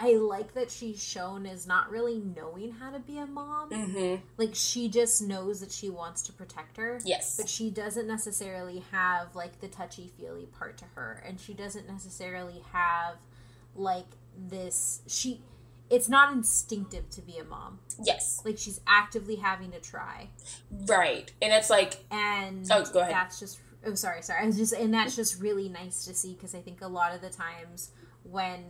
I 0.00 0.14
like 0.14 0.54
that 0.54 0.70
she's 0.70 1.02
shown 1.02 1.44
as 1.44 1.66
not 1.66 1.90
really 1.90 2.20
knowing 2.36 2.72
how 2.72 2.90
to 2.92 3.00
be 3.00 3.18
a 3.18 3.26
mom. 3.26 3.70
Mm-hmm. 3.70 4.22
Like 4.36 4.54
she 4.54 4.88
just 4.88 5.20
knows 5.22 5.60
that 5.60 5.72
she 5.72 5.90
wants 5.90 6.22
to 6.22 6.32
protect 6.32 6.76
her. 6.76 7.00
Yes. 7.04 7.36
But 7.36 7.48
she 7.48 7.68
doesn't 7.70 8.06
necessarily 8.06 8.84
have 8.92 9.34
like 9.34 9.60
the 9.60 9.66
touchy 9.68 10.12
feely 10.16 10.46
part 10.46 10.78
to 10.78 10.84
her. 10.94 11.22
And 11.26 11.40
she 11.40 11.52
doesn't 11.52 11.88
necessarily 11.88 12.62
have 12.72 13.16
like 13.74 14.06
this 14.36 15.00
she 15.08 15.40
it's 15.90 16.08
not 16.08 16.32
instinctive 16.32 17.08
to 17.10 17.22
be 17.22 17.38
a 17.38 17.44
mom. 17.44 17.80
Yes. 18.04 18.40
Like 18.44 18.58
she's 18.58 18.80
actively 18.86 19.36
having 19.36 19.72
to 19.72 19.80
try. 19.80 20.28
Right. 20.86 21.32
And 21.42 21.52
it's 21.52 21.70
like, 21.70 22.04
And 22.10 22.66
Oh, 22.70 22.84
go 22.92 23.00
ahead. 23.00 23.14
that's 23.14 23.40
just 23.40 23.58
oh 23.84 23.94
sorry, 23.94 24.22
sorry. 24.22 24.42
I 24.42 24.46
was 24.46 24.56
just 24.56 24.74
and 24.74 24.94
that's 24.94 25.16
just 25.16 25.40
really 25.40 25.68
nice 25.68 26.04
to 26.04 26.14
see 26.14 26.34
because 26.34 26.54
I 26.54 26.60
think 26.60 26.82
a 26.82 26.88
lot 26.88 27.14
of 27.14 27.20
the 27.20 27.30
times 27.30 27.90
when 28.22 28.60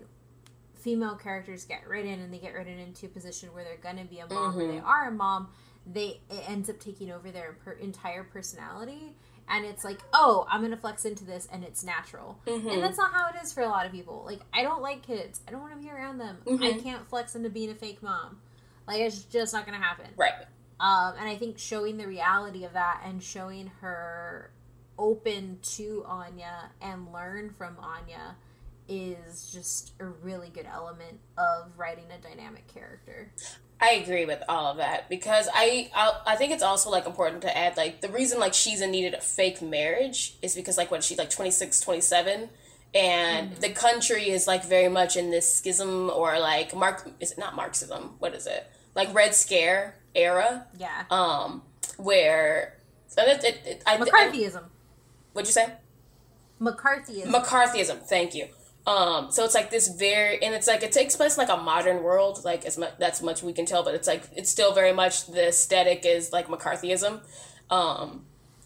female 0.78 1.16
characters 1.16 1.64
get 1.64 1.86
written 1.88 2.20
and 2.20 2.32
they 2.32 2.38
get 2.38 2.54
written 2.54 2.78
into 2.78 3.06
a 3.06 3.08
position 3.08 3.52
where 3.52 3.64
they're 3.64 3.76
gonna 3.76 4.04
be 4.04 4.18
a 4.20 4.26
mom 4.26 4.56
or 4.58 4.62
Mm-hmm. 4.62 4.72
they 4.72 4.78
are 4.80 5.08
a 5.08 5.10
mom, 5.12 5.48
they 5.86 6.20
it 6.30 6.48
ends 6.48 6.68
up 6.70 6.78
taking 6.80 7.10
over 7.10 7.30
their 7.30 7.56
per, 7.64 7.72
entire 7.72 8.24
personality. 8.24 9.14
And 9.50 9.64
it's 9.64 9.82
like, 9.82 10.00
oh, 10.12 10.46
I'm 10.50 10.60
gonna 10.60 10.76
flex 10.76 11.06
into 11.06 11.24
this, 11.24 11.48
and 11.50 11.64
it's 11.64 11.82
natural. 11.82 12.38
Mm-hmm. 12.46 12.68
And 12.68 12.82
that's 12.82 12.98
not 12.98 13.12
how 13.14 13.28
it 13.30 13.42
is 13.42 13.50
for 13.50 13.62
a 13.62 13.68
lot 13.68 13.86
of 13.86 13.92
people. 13.92 14.22
Like, 14.26 14.40
I 14.52 14.62
don't 14.62 14.82
like 14.82 15.00
kids. 15.06 15.40
I 15.48 15.50
don't 15.52 15.62
want 15.62 15.72
to 15.72 15.78
be 15.82 15.90
around 15.90 16.18
them. 16.18 16.36
I 16.46 16.50
Mm-hmm. 16.50 16.80
can't 16.80 17.08
flex 17.08 17.34
into 17.34 17.48
being 17.48 17.70
a 17.70 17.74
fake 17.74 18.02
mom. 18.02 18.40
Like, 18.86 19.00
it's 19.00 19.22
just 19.22 19.54
not 19.54 19.64
gonna 19.64 19.78
happen. 19.80 20.06
right. 20.16 20.32
Um, 20.80 21.14
and 21.18 21.28
I 21.28 21.36
think 21.36 21.58
showing 21.58 21.96
the 21.96 22.06
reality 22.06 22.64
of 22.64 22.74
that 22.74 23.02
and 23.06 23.22
showing 23.22 23.68
her 23.80 24.50
open 24.98 25.58
to 25.62 26.04
Anya 26.06 26.70
and 26.82 27.12
learn 27.12 27.50
from 27.50 27.76
Anya 27.80 28.36
is 28.88 29.50
just 29.52 29.92
a 30.00 30.06
really 30.06 30.48
good 30.48 30.66
element 30.66 31.20
of 31.36 31.72
writing 31.76 32.04
a 32.10 32.18
dynamic 32.20 32.66
character. 32.68 33.30
I 33.80 33.90
agree 33.92 34.24
with 34.24 34.42
all 34.48 34.66
of 34.72 34.78
that 34.78 35.08
because 35.08 35.48
I, 35.54 35.90
I 35.94 36.32
I 36.32 36.36
think 36.36 36.52
it's 36.52 36.62
also 36.64 36.90
like 36.90 37.06
important 37.06 37.42
to 37.42 37.56
add 37.56 37.76
like 37.76 38.00
the 38.00 38.08
reason 38.08 38.40
like 38.40 38.52
she's 38.54 38.80
in 38.80 38.90
needed 38.90 39.14
a 39.14 39.20
fake 39.20 39.62
marriage 39.62 40.36
is 40.42 40.54
because 40.56 40.76
like 40.76 40.90
when 40.90 41.00
she's 41.00 41.16
like 41.18 41.30
26 41.30 41.80
27 41.80 42.48
and 42.94 43.52
the 43.56 43.68
country 43.68 44.30
is 44.30 44.46
like 44.48 44.64
very 44.64 44.88
much 44.88 45.16
in 45.16 45.30
this 45.30 45.54
schism 45.54 46.10
or 46.10 46.40
like 46.40 46.74
mark 46.74 47.08
is 47.20 47.30
it 47.32 47.38
not 47.38 47.54
marxism 47.54 48.14
what 48.18 48.34
is 48.34 48.46
it 48.48 48.66
like 48.96 49.12
red 49.14 49.32
scare 49.34 49.94
era 50.14 50.66
Yeah. 50.76 51.04
um 51.10 51.62
where 51.98 52.78
and 53.16 53.28
it, 53.28 53.44
it, 53.44 53.60
it, 53.66 53.82
I, 53.86 53.94
I, 53.94 53.98
McCarthyism. 53.98 54.64
what'd 55.34 55.46
you 55.46 55.52
say 55.52 55.72
McCarthyism. 56.60 57.26
McCarthyism. 57.26 57.98
Thank 58.02 58.34
you. 58.34 58.48
Um, 58.86 59.30
so 59.30 59.44
it's 59.44 59.54
like 59.54 59.70
this 59.70 59.88
very, 59.88 60.42
and 60.42 60.54
it's 60.54 60.66
like 60.66 60.82
it 60.82 60.92
takes 60.92 61.14
place 61.14 61.36
in 61.36 61.46
like 61.46 61.54
a 61.54 61.60
modern 61.62 62.02
world, 62.02 62.42
like 62.44 62.64
as 62.64 62.78
much 62.78 62.92
that's 62.98 63.20
much 63.20 63.42
we 63.42 63.52
can 63.52 63.66
tell, 63.66 63.84
but 63.84 63.94
it's 63.94 64.08
like 64.08 64.22
it's 64.34 64.48
still 64.50 64.72
very 64.72 64.92
much 64.92 65.26
the 65.26 65.48
aesthetic 65.48 66.06
is 66.06 66.32
like 66.32 66.48
McCarthyism. 66.48 67.20
Um, 67.70 68.24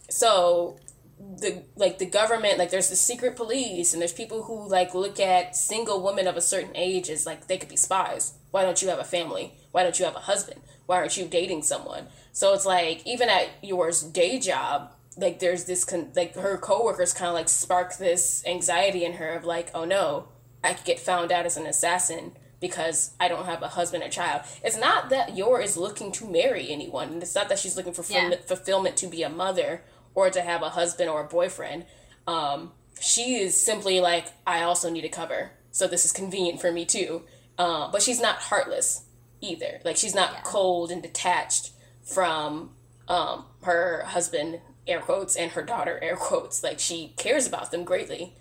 so 0.09 0.77
the 1.19 1.65
like 1.77 1.99
the 1.99 2.07
government, 2.07 2.59
like 2.59 2.71
there's 2.71 2.89
the 2.91 2.97
secret 2.97 3.37
police, 3.37 3.93
and 3.93 4.01
there's 4.01 4.13
people 4.13 4.45
who 4.45 4.69
like 4.69 4.95
look 4.95 5.19
at 5.19 5.57
single 5.57 6.03
women 6.03 6.27
of 6.27 6.37
a 6.37 6.41
certain 6.41 6.77
age 6.77 7.11
as 7.11 7.27
like 7.27 7.49
they 7.49 7.59
could 7.59 7.69
be 7.69 7.77
spies. 7.77 8.35
Why 8.53 8.63
don't 8.63 8.81
you 8.81 8.89
have 8.89 8.99
a 8.99 9.05
family? 9.05 9.55
Why 9.73 9.83
don't 9.83 9.99
you 9.99 10.05
have 10.05 10.17
a 10.17 10.21
husband? 10.21 10.61
Why 10.87 10.99
aren't 10.99 11.17
you 11.17 11.27
dating 11.27 11.63
someone? 11.63 12.09
So 12.33 12.55
it's 12.55 12.67
like 12.67 13.07
even 13.07 13.29
at 13.29 13.49
Yor's 13.63 14.03
day 14.03 14.39
job, 14.39 14.93
like 15.17 15.39
there's 15.39 15.65
this 15.65 15.85
con- 15.85 16.11
like 16.17 16.35
her 16.35 16.57
coworkers 16.59 17.13
kind 17.13 17.29
of 17.29 17.35
like 17.35 17.49
spark 17.49 17.97
this 17.99 18.43
anxiety 18.47 19.05
in 19.05 19.15
her 19.15 19.31
of 19.35 19.45
like 19.45 19.71
oh 19.75 19.85
no 19.85 20.29
i 20.65 20.73
could 20.73 20.85
get 20.87 20.99
found 20.99 21.31
out 21.33 21.45
as 21.47 21.57
an 21.57 21.67
assassin 21.67 22.33
because 22.61 23.11
i 23.21 23.27
don't 23.29 23.47
have 23.47 23.63
a 23.63 23.69
husband 23.69 24.03
or 24.05 24.09
child. 24.09 24.43
It's 24.63 24.77
not 24.79 25.11
that 25.11 25.37
yor 25.37 25.61
is 25.61 25.77
looking 25.77 26.13
to 26.13 26.31
marry 26.31 26.71
anyone. 26.71 27.09
And 27.09 27.23
it's 27.23 27.35
not 27.35 27.49
that 27.49 27.59
she's 27.59 27.77
looking 27.77 27.93
for 27.93 28.03
Yeah. 28.03 28.21
fulfillment, 28.21 28.49
fulfillment 28.49 28.97
to 28.99 29.07
be 29.09 29.23
a 29.25 29.29
mother 29.29 29.83
or 30.15 30.31
to 30.31 30.41
have 30.41 30.63
a 30.63 30.69
husband 30.71 31.11
or 31.11 31.23
a 31.23 31.25
boyfriend. 31.29 31.87
Um, 32.29 32.71
she 33.01 33.35
is 33.35 33.61
simply 33.61 34.01
like 34.01 34.27
i 34.47 34.63
also 34.63 34.89
need 34.91 35.05
a 35.05 35.09
cover. 35.09 35.51
So 35.73 35.89
this 35.89 36.05
is 36.05 36.13
convenient 36.13 36.61
for 36.61 36.71
me 36.71 36.85
too. 36.85 37.23
Uh, 37.59 37.91
but 37.91 38.01
she's 38.01 38.21
not 38.21 38.37
heartless 38.37 39.07
either. 39.41 39.81
Like 39.85 39.97
she's 39.97 40.15
not 40.15 40.31
Yeah. 40.33 40.41
cold 40.45 40.93
and 40.93 41.03
detached 41.03 41.71
from 42.05 42.71
um, 43.09 43.47
her 43.65 44.05
husband 44.07 44.61
air 44.87 45.01
quotes 45.01 45.37
and 45.37 45.53
her 45.53 45.63
daughter 45.63 45.99
air 46.03 46.17
quotes 46.17 46.63
like 46.63 46.79
she 46.79 47.13
cares 47.17 47.47
about 47.47 47.71
them 47.71 47.85
greatly 47.85 48.35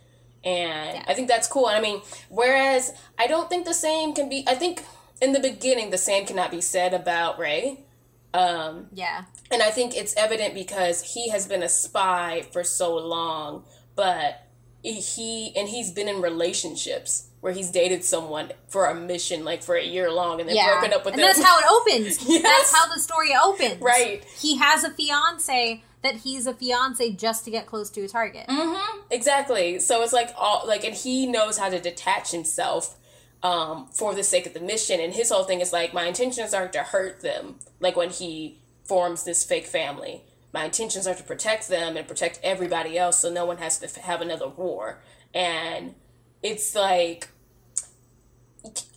and 0.43 0.95
Yeah. 0.97 1.03
i 1.07 1.13
think 1.13 1.27
that's 1.27 1.47
cool 1.47 1.67
and 1.67 1.77
i 1.77 1.81
mean 1.81 2.01
whereas 2.29 2.91
i 3.19 3.27
don't 3.27 3.49
think 3.49 3.65
the 3.65 3.73
same 3.73 4.13
can 4.13 4.27
be 4.29 4.43
i 4.47 4.55
think 4.55 4.83
in 5.21 5.33
the 5.33 5.39
beginning 5.39 5.91
the 5.91 5.97
same 5.99 6.25
cannot 6.25 6.49
be 6.51 6.61
said 6.61 6.93
about 6.93 7.37
ray 7.39 7.85
um, 8.33 8.87
yeah. 8.93 9.25
and 9.51 9.61
I 9.61 9.71
think 9.71 9.93
it's 9.93 10.15
evident 10.15 10.53
because 10.53 11.01
he 11.03 11.27
has 11.31 11.47
been 11.47 11.61
a 11.61 11.67
spy 11.67 12.45
for 12.53 12.63
so 12.63 12.95
long, 12.95 13.65
but 13.93 14.47
he 14.83 15.51
and 15.53 15.67
he's 15.67 15.91
been 15.91 16.07
in 16.07 16.21
relationships 16.21 17.27
where 17.41 17.51
he's 17.51 17.71
dated 17.71 18.05
someone 18.05 18.53
for 18.69 18.85
a 18.85 18.95
mission, 18.95 19.43
like 19.43 19.61
for 19.63 19.75
a 19.75 19.83
year 19.83 20.09
long, 20.09 20.39
and 20.39 20.47
then 20.47 20.55
Yeah. 20.55 20.71
broken 20.79 20.93
up 20.93 21.03
with 21.03 21.15
and 21.15 21.21
them. 21.21 21.27
that's 21.27 21.43
how 21.43 21.59
it 21.59 21.65
opens. 21.69 22.25
Yes. 22.25 22.41
That's 22.43 22.73
how 22.73 22.93
the 22.93 23.01
story 23.01 23.31
opens. 23.35 23.81
Right. 23.81 24.23
He 24.39 24.55
has 24.59 24.85
a 24.85 24.91
fiance 24.91 25.83
that 26.03 26.15
he's 26.17 26.47
a 26.47 26.53
fiance 26.53 27.11
just 27.11 27.45
to 27.45 27.51
get 27.51 27.65
close 27.65 27.89
to 27.91 28.01
a 28.01 28.07
target. 28.07 28.47
Mm-hmm. 28.47 29.01
Exactly. 29.11 29.79
So 29.79 30.01
it's 30.01 30.13
like 30.13 30.33
all 30.37 30.63
like, 30.67 30.83
and 30.83 30.95
he 30.95 31.27
knows 31.27 31.57
how 31.57 31.69
to 31.69 31.79
detach 31.79 32.31
himself 32.31 32.97
um, 33.43 33.87
for 33.91 34.13
the 34.15 34.23
sake 34.23 34.45
of 34.45 34.53
the 34.53 34.59
mission. 34.59 34.99
And 34.99 35.13
his 35.13 35.29
whole 35.29 35.43
thing 35.43 35.61
is 35.61 35.71
like, 35.73 35.93
my 35.93 36.05
intentions 36.05 36.53
are 36.53 36.67
to 36.69 36.79
hurt 36.79 37.21
them. 37.21 37.55
Like 37.79 37.95
when 37.95 38.09
he 38.09 38.59
forms 38.83 39.23
this 39.23 39.43
fake 39.45 39.67
family, 39.67 40.23
my 40.53 40.65
intentions 40.65 41.07
are 41.07 41.15
to 41.15 41.23
protect 41.23 41.69
them 41.69 41.95
and 41.95 42.07
protect 42.07 42.39
everybody 42.43 42.97
else, 42.97 43.19
so 43.19 43.31
no 43.31 43.45
one 43.45 43.57
has 43.57 43.79
to 43.79 43.85
f- 43.85 43.95
have 43.95 44.21
another 44.21 44.47
war. 44.47 45.01
And 45.33 45.95
it's 46.43 46.75
like. 46.75 47.29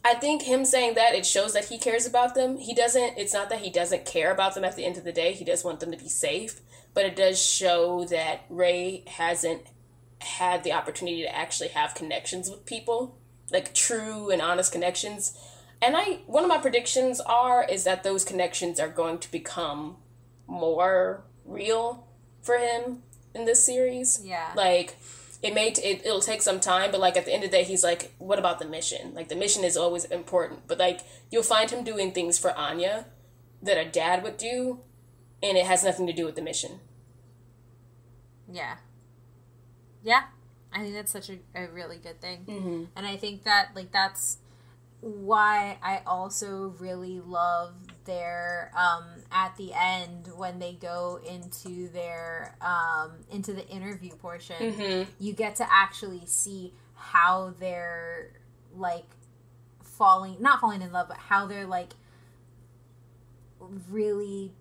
I 0.05 0.13
think 0.13 0.43
him 0.43 0.67
saying 0.67 0.95
that 0.97 1.15
it 1.15 1.25
shows 1.25 1.55
that 1.55 1.67
he 1.67 1.79
cares 1.79 2.07
about 2.07 2.35
them. 2.35 2.59
He 2.59 2.75
doesn't 2.75 3.17
it's 3.17 3.33
not 3.33 3.49
that 3.49 3.61
he 3.61 3.71
doesn't 3.71 4.05
care 4.05 4.31
about 4.31 4.55
them 4.55 4.65
at 4.65 4.77
the 4.77 4.85
end 4.85 4.99
of 4.99 5.05
the 5.05 5.13
day. 5.13 5.33
He 5.33 5.45
does 5.45 5.65
want 5.65 5.81
them 5.81 5.91
to 5.91 5.97
be 5.97 6.11
safe, 6.11 6.61
but 6.95 7.05
it 7.05 7.17
does 7.17 7.45
show 7.45 8.05
that 8.07 8.47
Ray 8.49 9.05
hasn't 9.07 9.63
had 10.21 10.65
the 10.65 10.73
opportunity 10.73 11.23
to 11.23 11.37
actually 11.37 11.69
have 11.71 11.95
connections 11.95 12.49
with 12.49 12.65
people, 12.65 13.19
like 13.51 13.75
true 13.75 14.31
and 14.31 14.41
honest 14.41 14.73
connections. 14.73 15.37
And 15.83 15.97
I 15.97 16.21
one 16.27 16.45
of 16.45 16.49
my 16.49 16.59
predictions 16.59 17.21
are 17.21 17.65
is 17.65 17.85
that 17.85 18.05
those 18.05 18.25
connections 18.25 18.81
are 18.81 18.89
going 18.89 19.19
to 19.19 19.31
become 19.31 19.97
more 20.47 21.25
real 21.45 22.07
for 22.43 22.57
him 22.57 23.03
in 23.35 23.45
this 23.45 23.65
series. 23.65 24.23
Yeah. 24.25 24.53
Like 24.55 24.97
it 25.43 25.53
may 25.53 25.73
t- 25.73 25.83
it, 25.83 26.07
it'll 26.07 26.21
take 26.21 26.41
some 26.41 26.61
time, 26.61 26.91
but 26.91 27.01
like 27.01 27.17
at 27.17 27.27
the 27.27 27.35
end 27.35 27.45
of 27.45 27.51
the 27.51 27.57
day, 27.57 27.65
he's 27.65 27.85
like, 27.85 28.15
what 28.19 28.39
about 28.39 28.61
the 28.61 28.65
mission? 28.65 29.13
Like 29.15 29.29
the 29.29 29.37
mission 29.37 29.63
is 29.63 29.77
always 29.77 30.07
important, 30.07 30.61
but 30.67 30.79
like 30.79 31.01
you'll 31.31 31.43
find 31.43 31.71
him 31.71 31.85
doing 31.85 32.13
things 32.13 32.39
for 32.39 32.57
Anya 32.57 33.07
that 33.63 33.77
a 33.77 33.85
dad 33.85 34.23
would 34.23 34.39
do, 34.39 34.81
and 35.45 35.59
it 35.59 35.67
has 35.67 35.85
nothing 35.85 36.07
to 36.07 36.13
do 36.13 36.25
with 36.25 36.35
the 36.35 36.43
mission. 36.43 36.81
Yeah. 38.51 38.77
Yeah. 40.03 40.23
I 40.73 40.79
think 40.81 40.95
that's 40.95 41.13
such 41.13 41.31
a, 41.31 41.39
a 41.55 41.69
really 41.69 41.99
good 41.99 42.21
thing. 42.21 42.45
Mm-hmm. 42.47 42.85
And 42.97 43.07
I 43.07 43.17
think 43.17 43.45
that, 43.45 43.69
like, 43.77 43.93
that's 43.93 44.39
why 45.01 45.79
I 45.83 46.01
also 46.07 46.75
really 46.79 47.21
love 47.21 47.75
their, 48.07 48.73
um, 48.77 49.05
at 49.31 49.55
the 49.57 49.73
end 49.73 50.31
when 50.35 50.59
they 50.59 50.73
go 50.73 51.21
into 51.29 51.89
their, 51.91 52.57
um, 52.63 53.13
into 53.31 53.53
the 53.53 53.69
interview 53.69 54.11
portion, 54.17 54.57
Mm-hmm. 54.59 55.11
you 55.21 55.33
get 55.35 55.57
to 55.57 55.67
actually 55.71 56.23
see 56.25 56.73
how 56.95 57.55
they're, 57.61 58.33
like, 58.75 59.07
falling, 59.83 60.39
not 60.41 60.61
falling 60.61 60.83
in 60.83 60.91
love, 60.91 61.09
but 61.09 61.19
how 61.19 61.47
they're, 61.47 61.67
like, 61.67 61.93
really 63.89 64.53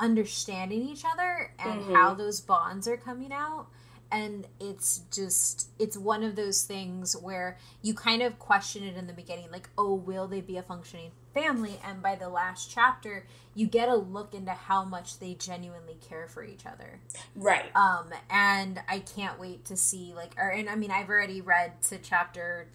understanding 0.00 0.82
each 0.88 1.04
other 1.04 1.52
and 1.58 1.82
Mhm. 1.84 1.94
how 1.94 2.14
those 2.14 2.40
bonds 2.40 2.88
are 2.88 2.96
coming 2.96 3.32
out 3.32 3.66
and 4.12 4.46
it's 4.58 5.02
just 5.12 5.68
it's 5.78 5.96
one 5.96 6.24
of 6.24 6.34
those 6.34 6.64
things 6.64 7.16
where 7.16 7.56
you 7.82 7.94
kind 7.94 8.22
of 8.22 8.38
question 8.38 8.82
it 8.82 8.96
in 8.96 9.06
the 9.06 9.12
beginning 9.12 9.48
like 9.52 9.68
oh 9.78 9.94
will 9.94 10.26
they 10.26 10.40
be 10.40 10.56
a 10.56 10.62
functioning 10.62 11.12
family 11.32 11.78
and 11.84 12.02
by 12.02 12.16
the 12.16 12.28
last 12.28 12.68
chapter 12.70 13.24
you 13.54 13.66
get 13.66 13.88
a 13.88 13.94
look 13.94 14.34
into 14.34 14.50
how 14.50 14.84
much 14.84 15.20
they 15.20 15.34
genuinely 15.34 15.96
care 16.00 16.26
for 16.26 16.42
each 16.42 16.66
other 16.66 16.98
right 17.36 17.74
um 17.76 18.06
and 18.28 18.82
i 18.88 18.98
can't 18.98 19.38
wait 19.38 19.64
to 19.64 19.76
see 19.76 20.12
like 20.14 20.34
or 20.36 20.48
and 20.48 20.68
i 20.68 20.74
mean 20.74 20.90
i've 20.90 21.08
already 21.08 21.40
read 21.40 21.80
to 21.80 21.96
chapter 21.98 22.66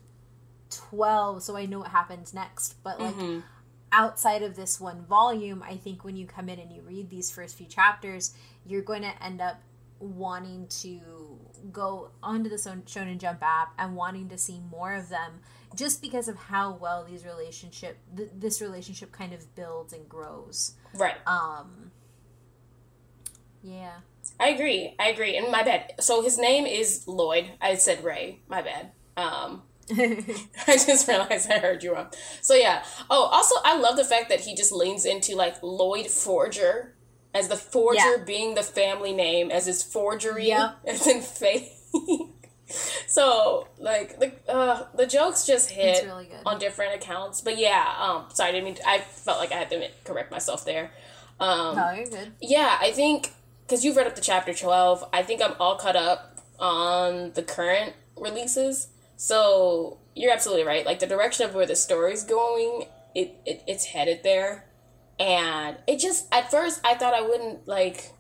12 0.70 1.44
so 1.44 1.58
i 1.58 1.66
know 1.66 1.80
what 1.80 1.90
happens 1.90 2.34
next 2.34 2.82
but 2.82 3.00
like 3.00 3.14
mm-hmm. 3.14 3.40
Outside 3.96 4.44
of 4.44 4.56
this 4.56 4.80
one 4.80 5.06
volume 5.06 5.64
i 5.64 5.78
think 5.78 6.04
when 6.04 6.18
you 6.18 6.26
come 6.26 6.50
in 6.50 6.60
and 6.60 6.72
you 6.72 6.82
read 6.82 7.10
these 7.10 7.32
first 7.32 7.58
few 7.58 7.66
chapters 7.66 8.34
you're 8.66 8.82
going 8.82 9.02
to 9.02 9.24
end 9.24 9.40
up 9.40 9.62
wanting 10.00 10.68
to 10.68 11.00
go 11.72 12.12
onto 12.22 12.50
the 12.50 12.58
shonen 12.58 13.18
jump 13.18 13.40
app 13.42 13.74
and 13.80 13.96
wanting 13.96 14.28
to 14.28 14.38
see 14.38 14.60
more 14.70 14.94
of 14.94 15.08
them 15.10 15.40
just 15.76 16.02
because 16.02 16.28
of 16.28 16.36
how 16.36 16.74
well 16.74 17.06
these 17.10 17.26
relationship 17.26 17.98
th- 18.16 18.30
this 18.36 18.62
relationship 18.62 19.12
kind 19.12 19.34
of 19.34 19.56
builds 19.56 19.94
and 19.94 20.08
grows. 20.08 20.74
Right. 20.94 21.16
Um 21.26 21.92
yeah. 23.64 23.96
I 24.40 24.50
agree. 24.50 24.96
I 25.00 25.08
agree. 25.10 25.36
And 25.38 25.52
my 25.52 25.64
bad. 25.64 25.94
So 26.00 26.22
his 26.22 26.38
name 26.38 26.66
is 26.66 27.08
Lloyd. 27.08 27.52
I 27.62 27.76
said 27.76 28.04
Ray. 28.04 28.42
My 28.48 28.62
bad. 28.62 28.92
Um 29.18 29.64
I 29.92 30.78
just 30.78 31.08
realized 31.08 31.52
I 31.52 31.60
heard 31.60 31.84
you 31.84 31.94
wrong. 31.94 32.08
So 32.42 32.56
yeah. 32.56 32.84
Oh, 33.10 33.26
also 33.26 33.56
I 33.64 33.78
love 33.78 33.98
the 33.98 34.06
fact 34.06 34.30
that 34.30 34.42
he 34.42 34.56
just 34.56 34.72
leans 34.72 35.06
into 35.06 35.36
like 35.36 35.62
Lloyd 35.62 36.08
Forger 36.08 36.96
as 37.36 37.50
the 37.50 37.58
forger 37.58 38.18
yeah. 38.18 38.24
being 38.26 38.56
the 38.56 38.64
family 38.64 39.14
name 39.14 39.52
as 39.52 39.66
his 39.66 39.84
forgery 39.84 40.48
yep. 40.48 40.78
as 40.88 41.06
in 41.06 41.22
fake. 41.22 41.72
so 43.08 43.68
like 43.78 44.20
the 44.20 44.32
uh, 44.52 44.88
the 44.96 45.06
jokes 45.06 45.46
just 45.46 45.70
hit 45.70 46.06
really 46.06 46.30
on 46.46 46.58
different 46.58 46.96
accounts. 46.96 47.42
But 47.42 47.58
yeah, 47.58 47.94
um, 48.00 48.26
sorry, 48.34 48.50
I 48.50 48.52
didn't 48.54 48.66
mean. 48.66 48.76
To, 48.76 48.90
I 48.90 49.00
felt 49.00 49.40
like 49.40 49.52
I 49.52 49.56
had 49.56 49.70
to 49.70 49.90
correct 50.04 50.32
myself 50.32 50.66
there. 50.66 50.92
Um, 51.40 51.76
no, 51.76 51.92
you're 51.92 52.08
good. 52.08 52.32
Yeah, 52.42 52.78
I 52.80 52.92
think 52.92 53.32
because 53.68 53.84
you've 53.84 53.98
read 53.98 54.08
up 54.08 54.16
to 54.16 54.22
chapter 54.22 54.54
twelve, 54.54 55.04
I 55.14 55.22
think 55.22 55.44
I'm 55.44 55.54
all 55.60 55.76
caught 55.76 55.96
up 55.96 56.40
on 56.58 57.34
the 57.34 57.44
current 57.44 57.94
releases. 58.18 58.88
So 59.18 60.00
you're 60.16 60.34
absolutely 60.34 60.66
right. 60.66 60.86
Like 60.86 61.00
the 61.00 61.08
direction 61.08 61.46
of 61.46 61.56
where 61.56 61.66
the 61.66 61.76
story's 61.76 62.24
going, 62.24 62.86
it, 63.14 63.36
it 63.46 63.64
it's 63.68 63.86
headed 63.86 64.22
there, 64.24 64.66
and 65.20 65.78
it 65.88 66.00
just 66.00 66.28
at 66.34 66.52
first 66.52 66.82
I 66.84 66.96
thought 66.96 67.14
I 67.14 67.22
wouldn't 67.22 67.68
like 67.68 68.12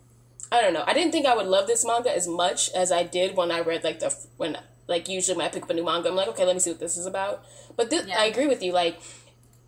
I 0.51 0.61
don't 0.61 0.73
know. 0.73 0.83
I 0.85 0.93
didn't 0.93 1.11
think 1.11 1.25
I 1.25 1.35
would 1.35 1.47
love 1.47 1.67
this 1.67 1.85
manga 1.85 2.15
as 2.15 2.27
much 2.27 2.69
as 2.71 2.91
I 2.91 3.03
did 3.03 3.35
when 3.35 3.51
I 3.51 3.59
read 3.61 3.83
like 3.83 3.99
the 3.99 4.15
when 4.37 4.57
like 4.87 5.09
usually 5.09 5.37
when 5.37 5.47
I 5.47 5.49
pick 5.49 5.63
up 5.63 5.69
a 5.69 5.73
new 5.73 5.83
manga, 5.83 6.09
I'm 6.09 6.15
like, 6.15 6.27
okay, 6.29 6.45
let 6.45 6.55
me 6.55 6.59
see 6.59 6.71
what 6.71 6.79
this 6.79 6.97
is 6.97 7.05
about. 7.05 7.43
But 7.75 7.89
this, 7.89 8.07
yeah. 8.07 8.19
I 8.19 8.25
agree 8.25 8.47
with 8.47 8.61
you. 8.61 8.71
Like, 8.71 8.99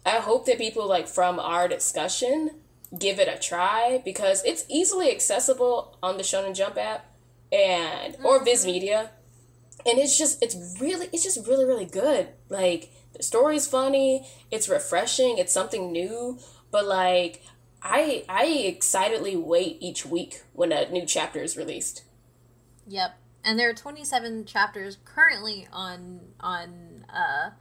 I 0.05 0.17
hope 0.17 0.45
that 0.45 0.57
people 0.57 0.87
like 0.87 1.07
from 1.07 1.39
our 1.39 1.67
discussion 1.67 2.51
give 2.97 3.19
it 3.19 3.27
a 3.27 3.37
try 3.37 4.01
because 4.05 4.43
it's 4.45 4.63
easily 4.69 5.11
accessible 5.11 5.97
on 6.01 6.17
the 6.17 6.23
Shonen 6.23 6.55
Jump 6.55 6.77
app 6.77 7.05
and 7.51 8.13
mm-hmm. 8.13 8.25
or 8.25 8.43
Viz 8.43 8.65
Media, 8.65 9.11
and 9.85 9.99
it's 9.99 10.17
just 10.17 10.41
it's 10.41 10.55
really 10.79 11.07
it's 11.13 11.23
just 11.23 11.47
really 11.47 11.65
really 11.65 11.85
good. 11.85 12.29
Like 12.49 12.91
the 13.13 13.23
story's 13.23 13.67
funny, 13.67 14.27
it's 14.51 14.69
refreshing, 14.69 15.37
it's 15.37 15.53
something 15.53 15.91
new, 15.91 16.39
but 16.71 16.85
like 16.85 17.43
I 17.81 18.25
I 18.27 18.45
excitedly 18.45 19.35
wait 19.35 19.77
each 19.79 20.05
week 20.05 20.43
when 20.53 20.71
a 20.71 20.89
new 20.89 21.05
chapter 21.05 21.41
is 21.41 21.57
released. 21.57 22.03
Yep. 22.87 23.17
And 23.43 23.57
there 23.57 23.69
are 23.69 23.73
27 23.73 24.45
chapters 24.45 24.97
currently 25.05 25.67
on 25.71 26.19
on 26.39 27.05
uh 27.09 27.51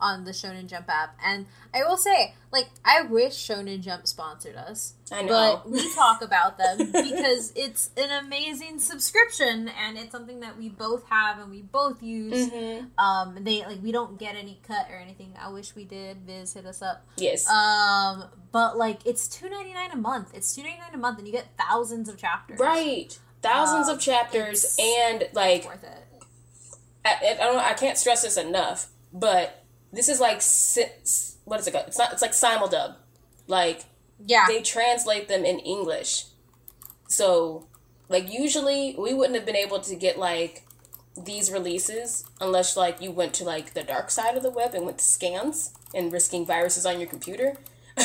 on 0.00 0.24
the 0.24 0.32
Shonen 0.32 0.66
Jump 0.66 0.88
app. 0.88 1.16
And 1.24 1.46
I 1.72 1.82
will 1.84 1.96
say, 1.96 2.34
like, 2.52 2.68
I 2.84 3.02
wish 3.02 3.32
Shonen 3.32 3.80
Jump 3.80 4.06
sponsored 4.06 4.56
us. 4.56 4.94
I 5.10 5.22
know. 5.22 5.28
But 5.64 5.70
we 5.70 5.94
talk 5.94 6.22
about 6.22 6.58
them 6.58 6.78
because 6.92 7.52
it's 7.56 7.90
an 7.96 8.24
amazing 8.24 8.78
subscription 8.78 9.68
and 9.68 9.96
it's 9.98 10.12
something 10.12 10.40
that 10.40 10.58
we 10.58 10.68
both 10.68 11.08
have 11.08 11.38
and 11.38 11.50
we 11.50 11.62
both 11.62 12.02
use. 12.02 12.48
Mm-hmm. 12.48 12.98
Um, 12.98 13.38
they 13.42 13.64
like 13.64 13.82
we 13.82 13.92
don't 13.92 14.18
get 14.18 14.36
any 14.36 14.60
cut 14.66 14.86
or 14.90 14.96
anything. 14.96 15.34
I 15.38 15.50
wish 15.50 15.74
we 15.74 15.84
did. 15.84 16.18
Viz 16.26 16.54
hit 16.54 16.66
us 16.66 16.82
up. 16.82 17.06
Yes. 17.16 17.48
Um, 17.48 18.24
but 18.52 18.76
like 18.76 19.00
it's 19.04 19.28
two 19.28 19.48
ninety 19.48 19.72
nine 19.72 19.90
a 19.92 19.96
month. 19.96 20.30
It's 20.34 20.54
two 20.54 20.62
ninety 20.62 20.78
nine 20.80 20.94
a 20.94 20.98
month, 20.98 21.18
and 21.18 21.26
you 21.26 21.32
get 21.32 21.48
thousands 21.58 22.08
of 22.08 22.16
chapters. 22.16 22.58
Right. 22.58 23.18
Thousands 23.42 23.88
um, 23.88 23.96
of 23.96 24.00
chapters, 24.00 24.76
and 24.80 25.28
like. 25.34 25.66
worth 25.66 25.84
it. 25.84 26.04
I, 27.04 27.32
I 27.32 27.44
don't. 27.44 27.58
I 27.58 27.74
can't 27.74 27.98
stress 27.98 28.22
this 28.22 28.38
enough, 28.38 28.88
but 29.12 29.63
this 29.94 30.08
is 30.08 30.20
like 30.20 30.42
what 31.44 31.60
is 31.60 31.66
it 31.66 31.72
called? 31.72 31.86
It's 31.86 31.98
not. 31.98 32.12
It's 32.12 32.22
like 32.22 32.32
simuldub. 32.32 32.96
Like 33.46 33.84
yeah, 34.24 34.46
they 34.48 34.62
translate 34.62 35.28
them 35.28 35.44
in 35.44 35.58
English. 35.60 36.24
So 37.08 37.66
like 38.08 38.32
usually 38.32 38.94
we 38.98 39.14
wouldn't 39.14 39.36
have 39.36 39.46
been 39.46 39.56
able 39.56 39.80
to 39.80 39.94
get 39.94 40.18
like 40.18 40.66
these 41.16 41.50
releases 41.50 42.24
unless 42.40 42.76
like 42.76 43.00
you 43.00 43.10
went 43.10 43.34
to 43.34 43.44
like 43.44 43.74
the 43.74 43.82
dark 43.82 44.10
side 44.10 44.36
of 44.36 44.42
the 44.42 44.50
web 44.50 44.74
and 44.74 44.84
went 44.84 44.98
to 44.98 45.04
scans 45.04 45.72
and 45.94 46.12
risking 46.12 46.44
viruses 46.44 46.84
on 46.84 46.98
your 46.98 47.08
computer. 47.08 47.56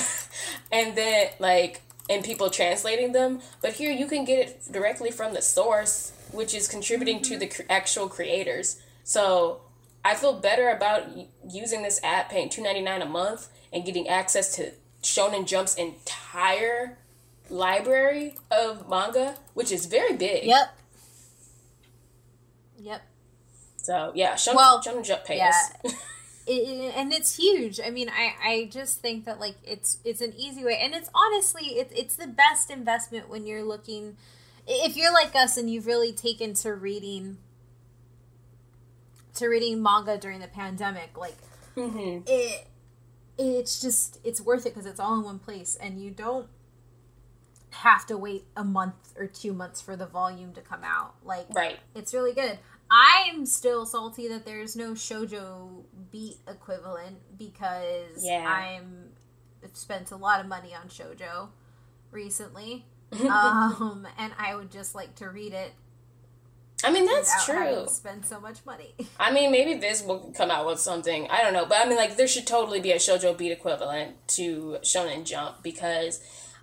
and 0.72 0.96
then 0.96 1.30
like 1.40 1.82
and 2.10 2.24
people 2.24 2.50
translating 2.50 3.12
them, 3.12 3.40
but 3.62 3.74
here 3.74 3.92
you 3.92 4.08
can 4.08 4.26
get 4.26 4.40
it 4.40 4.64
directly 4.72 5.12
from 5.12 5.34
the 5.34 5.42
source, 5.42 6.12
which 6.32 6.56
is 6.56 6.68
contributing 6.68 7.18
mm-hmm. 7.18 7.34
to 7.34 7.38
the 7.38 7.48
cr- 7.48 7.62
actual 7.70 8.10
creators. 8.10 8.82
So 9.04 9.62
I 10.04 10.16
feel 10.16 10.40
better 10.40 10.70
about 10.70 11.04
using 11.50 11.84
this 11.84 12.00
app, 12.04 12.30
paying 12.30 12.50
two 12.50 12.64
ninety 12.64 12.82
nine 12.82 13.02
a 13.02 13.06
month, 13.06 13.50
and 13.74 13.86
getting 13.86 14.08
access 14.08 14.56
to 14.56 14.72
Shonen 15.04 15.46
Jump's 15.46 15.76
entire 15.76 16.98
library 17.50 18.36
of 18.52 18.90
manga, 18.90 19.36
which 19.54 19.72
is 19.72 19.86
very 19.86 20.16
big. 20.16 20.46
Yep. 20.46 20.78
Yep. 22.82 23.02
So 23.78 24.12
yeah, 24.16 24.34
Shonen, 24.34 24.56
well, 24.56 24.82
Shonen 24.82 25.06
Jump 25.06 25.26
pays. 25.26 25.40
Yeah. 25.40 25.72
it, 26.48 26.94
and 26.96 27.12
it's 27.14 27.38
huge. 27.38 27.80
I 27.80 27.90
mean, 27.90 28.10
I, 28.10 28.34
I 28.44 28.70
just 28.72 29.00
think 29.00 29.26
that 29.26 29.40
like 29.40 29.56
it's 29.64 30.00
it's 30.04 30.22
an 30.22 30.34
easy 30.38 30.64
way, 30.64 30.78
and 30.82 30.94
it's 30.94 31.10
honestly 31.14 31.66
it's 31.80 31.94
it's 31.94 32.16
the 32.16 32.28
best 32.28 32.70
investment 32.70 33.30
when 33.30 33.46
you're 33.46 33.64
looking. 33.64 34.18
If 34.68 34.96
you're 34.96 35.14
like 35.14 35.36
us 35.36 35.58
and 35.58 35.70
you've 35.70 35.88
really 35.88 36.14
taken 36.14 36.54
to 36.56 36.74
reading 36.74 37.38
to 39.40 39.48
reading 39.48 39.82
manga 39.82 40.18
during 40.18 40.40
the 40.40 40.48
pandemic, 40.48 41.18
like 41.18 41.38
mm-hmm. 41.76 42.22
it, 42.26 42.68
it's 43.38 43.82
just 43.82 44.20
it's 44.24 44.40
worth 44.42 44.66
it 44.66 44.74
because 44.74 44.86
it's 44.86 45.00
all 45.00 45.18
in 45.18 45.24
one 45.24 45.40
place, 45.40 45.78
and 45.82 46.02
you 46.02 46.12
don't 46.12 46.48
have 47.72 48.06
to 48.08 48.18
wait 48.18 48.46
a 48.56 48.64
month 48.64 49.14
or 49.18 49.28
two 49.28 49.54
months 49.54 49.82
for 49.82 49.96
the 49.96 50.06
volume 50.06 50.54
to 50.54 50.62
come 50.62 50.84
out. 50.84 51.16
Like, 51.24 51.48
right, 51.56 51.80
it's 51.96 52.14
really 52.14 52.34
good. 52.34 52.60
I'm 52.92 53.46
still 53.46 53.86
salty 53.86 54.28
that 54.30 54.46
there's 54.46 54.76
no 54.76 54.94
shojo 54.94 55.84
beat 56.12 56.38
equivalent 56.48 57.18
because 57.38 58.24
yeah. 58.24 58.46
I'm 58.48 59.10
I've 59.64 59.76
spent 59.76 60.12
a 60.12 60.16
lot 60.16 60.40
of 60.40 60.48
money 60.48 60.74
on 60.74 60.88
shojo 60.88 61.50
recently. 62.12 62.86
um, 63.28 64.08
and 64.20 64.34
I 64.38 64.56
would 64.56 64.72
just 64.72 64.94
like 64.94 65.16
to 65.16 65.30
read 65.30 65.54
it 65.54 65.72
I 66.84 66.92
mean 66.92 67.06
that's 67.06 67.46
true. 67.46 67.86
Spend 67.88 68.26
so 68.26 68.40
much 68.40 68.66
money. 68.66 68.96
I 69.20 69.32
mean, 69.32 69.52
maybe 69.52 69.80
this 69.80 70.02
will 70.04 70.34
come 70.36 70.50
out 70.50 70.66
with 70.66 70.80
something. 70.80 71.28
I 71.30 71.42
don't 71.44 71.54
know, 71.54 71.66
but 71.66 71.80
I 71.80 71.88
mean, 71.88 71.98
like 71.98 72.16
there 72.16 72.28
should 72.28 72.48
totally 72.48 72.80
be 72.80 72.92
a 72.92 72.98
shojo 72.98 73.38
beat 73.38 73.52
equivalent 73.52 74.16
to 74.30 74.78
Shonen 74.82 75.26
Jump 75.26 75.62
because, 75.62 76.22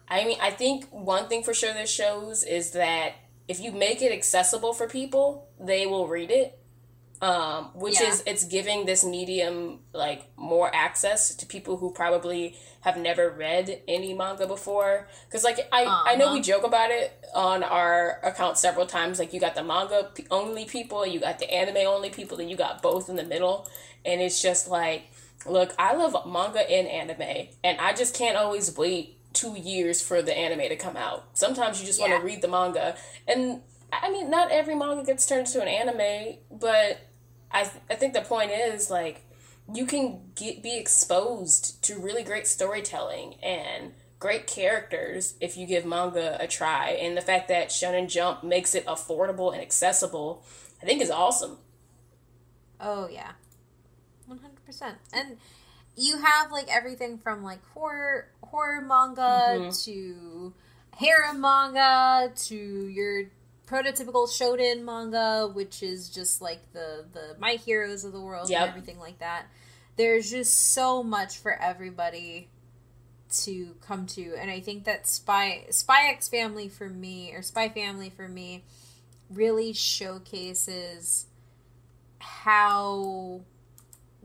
I 0.08 0.24
mean, 0.24 0.38
I 0.40 0.50
think 0.50 0.86
one 0.90 1.28
thing 1.28 1.42
for 1.42 1.52
sure 1.52 1.72
this 1.74 1.90
shows 1.90 2.44
is 2.44 2.70
that 2.72 3.12
if 3.46 3.60
you 3.60 3.72
make 3.72 4.02
it 4.02 4.12
accessible 4.12 4.72
for 4.72 4.88
people, 4.88 5.48
they 5.60 5.86
will 5.86 6.08
read 6.08 6.30
it 6.30 6.58
um, 7.22 7.70
which 7.74 8.00
yeah. 8.00 8.08
is 8.08 8.22
it's 8.26 8.44
giving 8.44 8.84
this 8.84 9.04
medium 9.04 9.80
like 9.92 10.30
more 10.36 10.74
access 10.74 11.34
to 11.34 11.46
people 11.46 11.78
who 11.78 11.90
probably 11.90 12.56
have 12.82 12.98
never 12.98 13.30
read 13.30 13.80
any 13.88 14.12
manga 14.12 14.46
before 14.46 15.08
because 15.26 15.42
like 15.42 15.58
I, 15.72 15.84
uh-huh. 15.84 16.04
I 16.06 16.16
know 16.16 16.32
we 16.32 16.40
uh-huh. 16.40 16.42
joke 16.42 16.64
about 16.64 16.90
it 16.90 17.12
on 17.34 17.62
our 17.62 18.20
account 18.22 18.58
several 18.58 18.86
times 18.86 19.18
like 19.18 19.32
you 19.32 19.40
got 19.40 19.54
the 19.54 19.64
manga 19.64 20.10
only 20.30 20.66
people 20.66 21.06
you 21.06 21.18
got 21.18 21.38
the 21.38 21.50
anime 21.50 21.86
only 21.86 22.10
people 22.10 22.38
and 22.38 22.50
you 22.50 22.56
got 22.56 22.82
both 22.82 23.08
in 23.08 23.16
the 23.16 23.24
middle 23.24 23.68
and 24.04 24.20
it's 24.20 24.42
just 24.42 24.68
like 24.68 25.10
look 25.46 25.74
i 25.78 25.94
love 25.94 26.14
manga 26.26 26.70
and 26.70 26.86
anime 26.86 27.48
and 27.64 27.78
i 27.80 27.92
just 27.92 28.14
can't 28.14 28.36
always 28.36 28.76
wait 28.76 29.16
two 29.32 29.54
years 29.58 30.00
for 30.02 30.22
the 30.22 30.36
anime 30.36 30.68
to 30.68 30.76
come 30.76 30.96
out 30.96 31.26
sometimes 31.34 31.80
you 31.80 31.86
just 31.86 31.98
yeah. 31.98 32.08
want 32.08 32.20
to 32.20 32.26
read 32.26 32.42
the 32.42 32.48
manga 32.48 32.94
and 33.26 33.62
I 33.92 34.10
mean, 34.10 34.30
not 34.30 34.50
every 34.50 34.74
manga 34.74 35.04
gets 35.04 35.26
turned 35.26 35.46
into 35.46 35.62
an 35.62 35.68
anime, 35.68 36.38
but 36.50 36.98
I 37.56 37.62
th- 37.64 37.82
I 37.90 37.94
think 37.94 38.12
the 38.14 38.20
point 38.20 38.50
is 38.50 38.90
like 38.90 39.24
you 39.72 39.86
can 39.86 40.30
get 40.34 40.62
be 40.62 40.76
exposed 40.76 41.82
to 41.84 41.98
really 41.98 42.22
great 42.22 42.46
storytelling 42.46 43.34
and 43.42 43.94
great 44.18 44.46
characters 44.46 45.34
if 45.40 45.56
you 45.56 45.66
give 45.66 45.84
manga 45.84 46.36
a 46.40 46.46
try. 46.46 46.90
And 46.90 47.16
the 47.16 47.20
fact 47.22 47.48
that 47.48 47.68
Shonen 47.68 48.08
Jump 48.08 48.44
makes 48.44 48.74
it 48.74 48.84
affordable 48.86 49.52
and 49.52 49.60
accessible, 49.62 50.44
I 50.82 50.86
think 50.86 51.02
is 51.02 51.10
awesome. 51.10 51.58
Oh 52.80 53.08
yeah. 53.08 53.32
100%. 54.28 54.94
And 55.12 55.38
you 55.96 56.18
have 56.18 56.52
like 56.52 56.66
everything 56.68 57.18
from 57.18 57.42
like 57.42 57.64
horror 57.72 58.28
horror 58.42 58.82
manga 58.82 59.22
Mhm. 59.58 59.84
to 59.84 60.52
harem 60.98 61.40
manga 61.40 62.32
to 62.34 62.56
your 62.88 63.24
prototypical 63.66 64.28
shonen 64.28 64.82
manga, 64.84 65.48
which 65.52 65.82
is 65.82 66.08
just 66.08 66.40
like 66.40 66.72
the 66.72 67.04
the 67.12 67.36
my 67.38 67.52
heroes 67.52 68.04
of 68.04 68.12
the 68.12 68.20
world 68.20 68.48
Yep. 68.50 68.60
and 68.60 68.68
everything 68.70 68.98
like 68.98 69.18
that. 69.18 69.46
There's 69.96 70.30
just 70.30 70.72
so 70.72 71.02
much 71.02 71.38
for 71.38 71.52
everybody 71.52 72.48
to 73.42 73.74
come 73.80 74.06
to, 74.06 74.34
and 74.38 74.50
I 74.50 74.60
think 74.60 74.84
that 74.84 75.06
Spy 75.06 75.64
Spy 75.70 76.08
X 76.08 76.28
Family 76.28 76.68
for 76.68 76.88
me 76.88 77.32
or 77.32 77.42
Spy 77.42 77.68
Family 77.68 78.10
for 78.10 78.28
me 78.28 78.64
really 79.30 79.72
showcases 79.72 81.26
how 82.18 83.40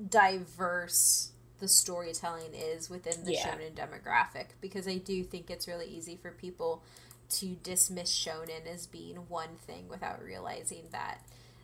diverse 0.10 1.32
the 1.60 1.68
storytelling 1.68 2.54
is 2.54 2.90
within 2.90 3.24
the 3.24 3.34
Yeah. 3.34 3.56
shonen 3.56 3.74
demographic 3.74 4.48
because 4.62 4.88
I 4.88 4.98
do 4.98 5.24
think 5.24 5.50
it's 5.52 5.68
really 5.68 5.88
easy 5.88 6.16
for 6.16 6.32
people 6.32 6.84
to 7.32 7.56
dismiss 7.64 8.12
shonen 8.12 8.68
as 8.72 8.88
being 8.88 9.16
one 9.28 9.56
thing 9.66 9.88
without 9.90 10.22
realizing 10.24 10.84
that 10.92 11.20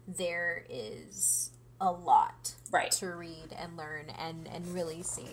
there 0.07 0.63
is 0.69 1.51
a 1.79 1.91
lot 1.91 2.53
Right. 2.71 2.91
to 2.93 3.07
read 3.07 3.55
and 3.57 3.77
learn 3.77 4.05
and 4.17 4.47
and 4.47 4.73
really 4.73 5.03
see. 5.03 5.27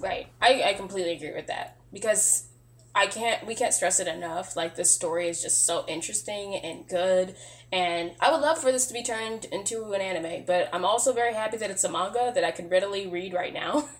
Right. 0.00 0.26
I, 0.42 0.62
I 0.62 0.72
completely 0.74 1.12
agree 1.14 1.32
with 1.32 1.46
that 1.46 1.76
because 1.92 2.48
I 2.94 3.06
can't 3.06 3.46
we 3.46 3.54
can't 3.54 3.72
stress 3.72 3.98
it 4.00 4.06
enough. 4.08 4.56
Like 4.56 4.74
this 4.76 4.90
story 4.90 5.28
is 5.28 5.40
just 5.42 5.64
so 5.64 5.84
interesting 5.88 6.54
and 6.56 6.86
good 6.88 7.34
and 7.72 8.12
I 8.20 8.30
would 8.30 8.40
love 8.42 8.58
for 8.58 8.70
this 8.70 8.86
to 8.88 8.94
be 8.94 9.02
turned 9.02 9.46
into 9.46 9.92
an 9.92 10.00
anime, 10.00 10.44
but 10.46 10.68
I'm 10.72 10.84
also 10.84 11.12
very 11.12 11.34
happy 11.34 11.56
that 11.56 11.70
it's 11.70 11.82
a 11.84 11.90
manga 11.90 12.30
that 12.34 12.44
I 12.44 12.50
can 12.50 12.68
readily 12.68 13.06
read 13.06 13.32
right 13.32 13.52
now. 13.54 13.88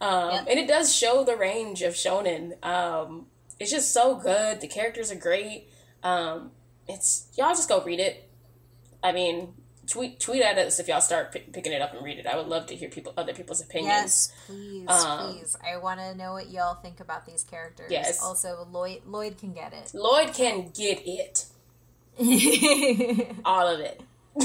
Um, 0.00 0.30
Yep. 0.32 0.46
and 0.50 0.58
it 0.58 0.68
does 0.68 0.94
show 0.94 1.24
the 1.24 1.36
range 1.36 1.82
of 1.82 1.94
shonen. 1.94 2.62
Um, 2.66 3.26
it's 3.62 3.70
just 3.70 3.92
so 3.92 4.16
good. 4.16 4.60
The 4.60 4.68
characters 4.68 5.10
are 5.10 5.16
great. 5.16 5.68
Um, 6.02 6.50
it's 6.88 7.28
y'all 7.36 7.50
just 7.50 7.68
go 7.68 7.82
read 7.82 8.00
it. 8.00 8.28
I 9.02 9.12
mean, 9.12 9.54
tweet 9.86 10.20
tweet 10.20 10.42
at 10.42 10.58
us 10.58 10.80
if 10.80 10.88
y'all 10.88 11.00
start 11.00 11.32
pi 11.32 11.42
picking 11.52 11.72
it 11.72 11.80
up 11.80 11.94
and 11.94 12.04
read 12.04 12.18
it. 12.18 12.26
I 12.26 12.36
would 12.36 12.48
love 12.48 12.66
to 12.66 12.76
hear 12.76 12.88
people 12.88 13.12
other 13.16 13.32
people's 13.32 13.60
opinions. 13.60 13.92
Yes, 13.92 14.32
please, 14.46 14.88
Um, 14.88 15.32
please. 15.34 15.56
I 15.64 15.76
want 15.76 16.00
to 16.00 16.14
know 16.16 16.32
what 16.32 16.50
y'all 16.50 16.74
think 16.74 17.00
about 17.00 17.24
these 17.26 17.44
characters. 17.44 17.90
Yes. 17.90 18.20
Also, 18.22 18.66
Lloyd 18.70 19.02
Lloyd 19.06 19.38
can 19.38 19.52
get 19.52 19.72
it. 19.72 19.92
Lloyd 19.94 20.34
can 20.34 20.70
get 20.74 21.02
it. 21.06 21.46
All 23.44 23.66
of 23.68 23.80
it. 23.80 24.02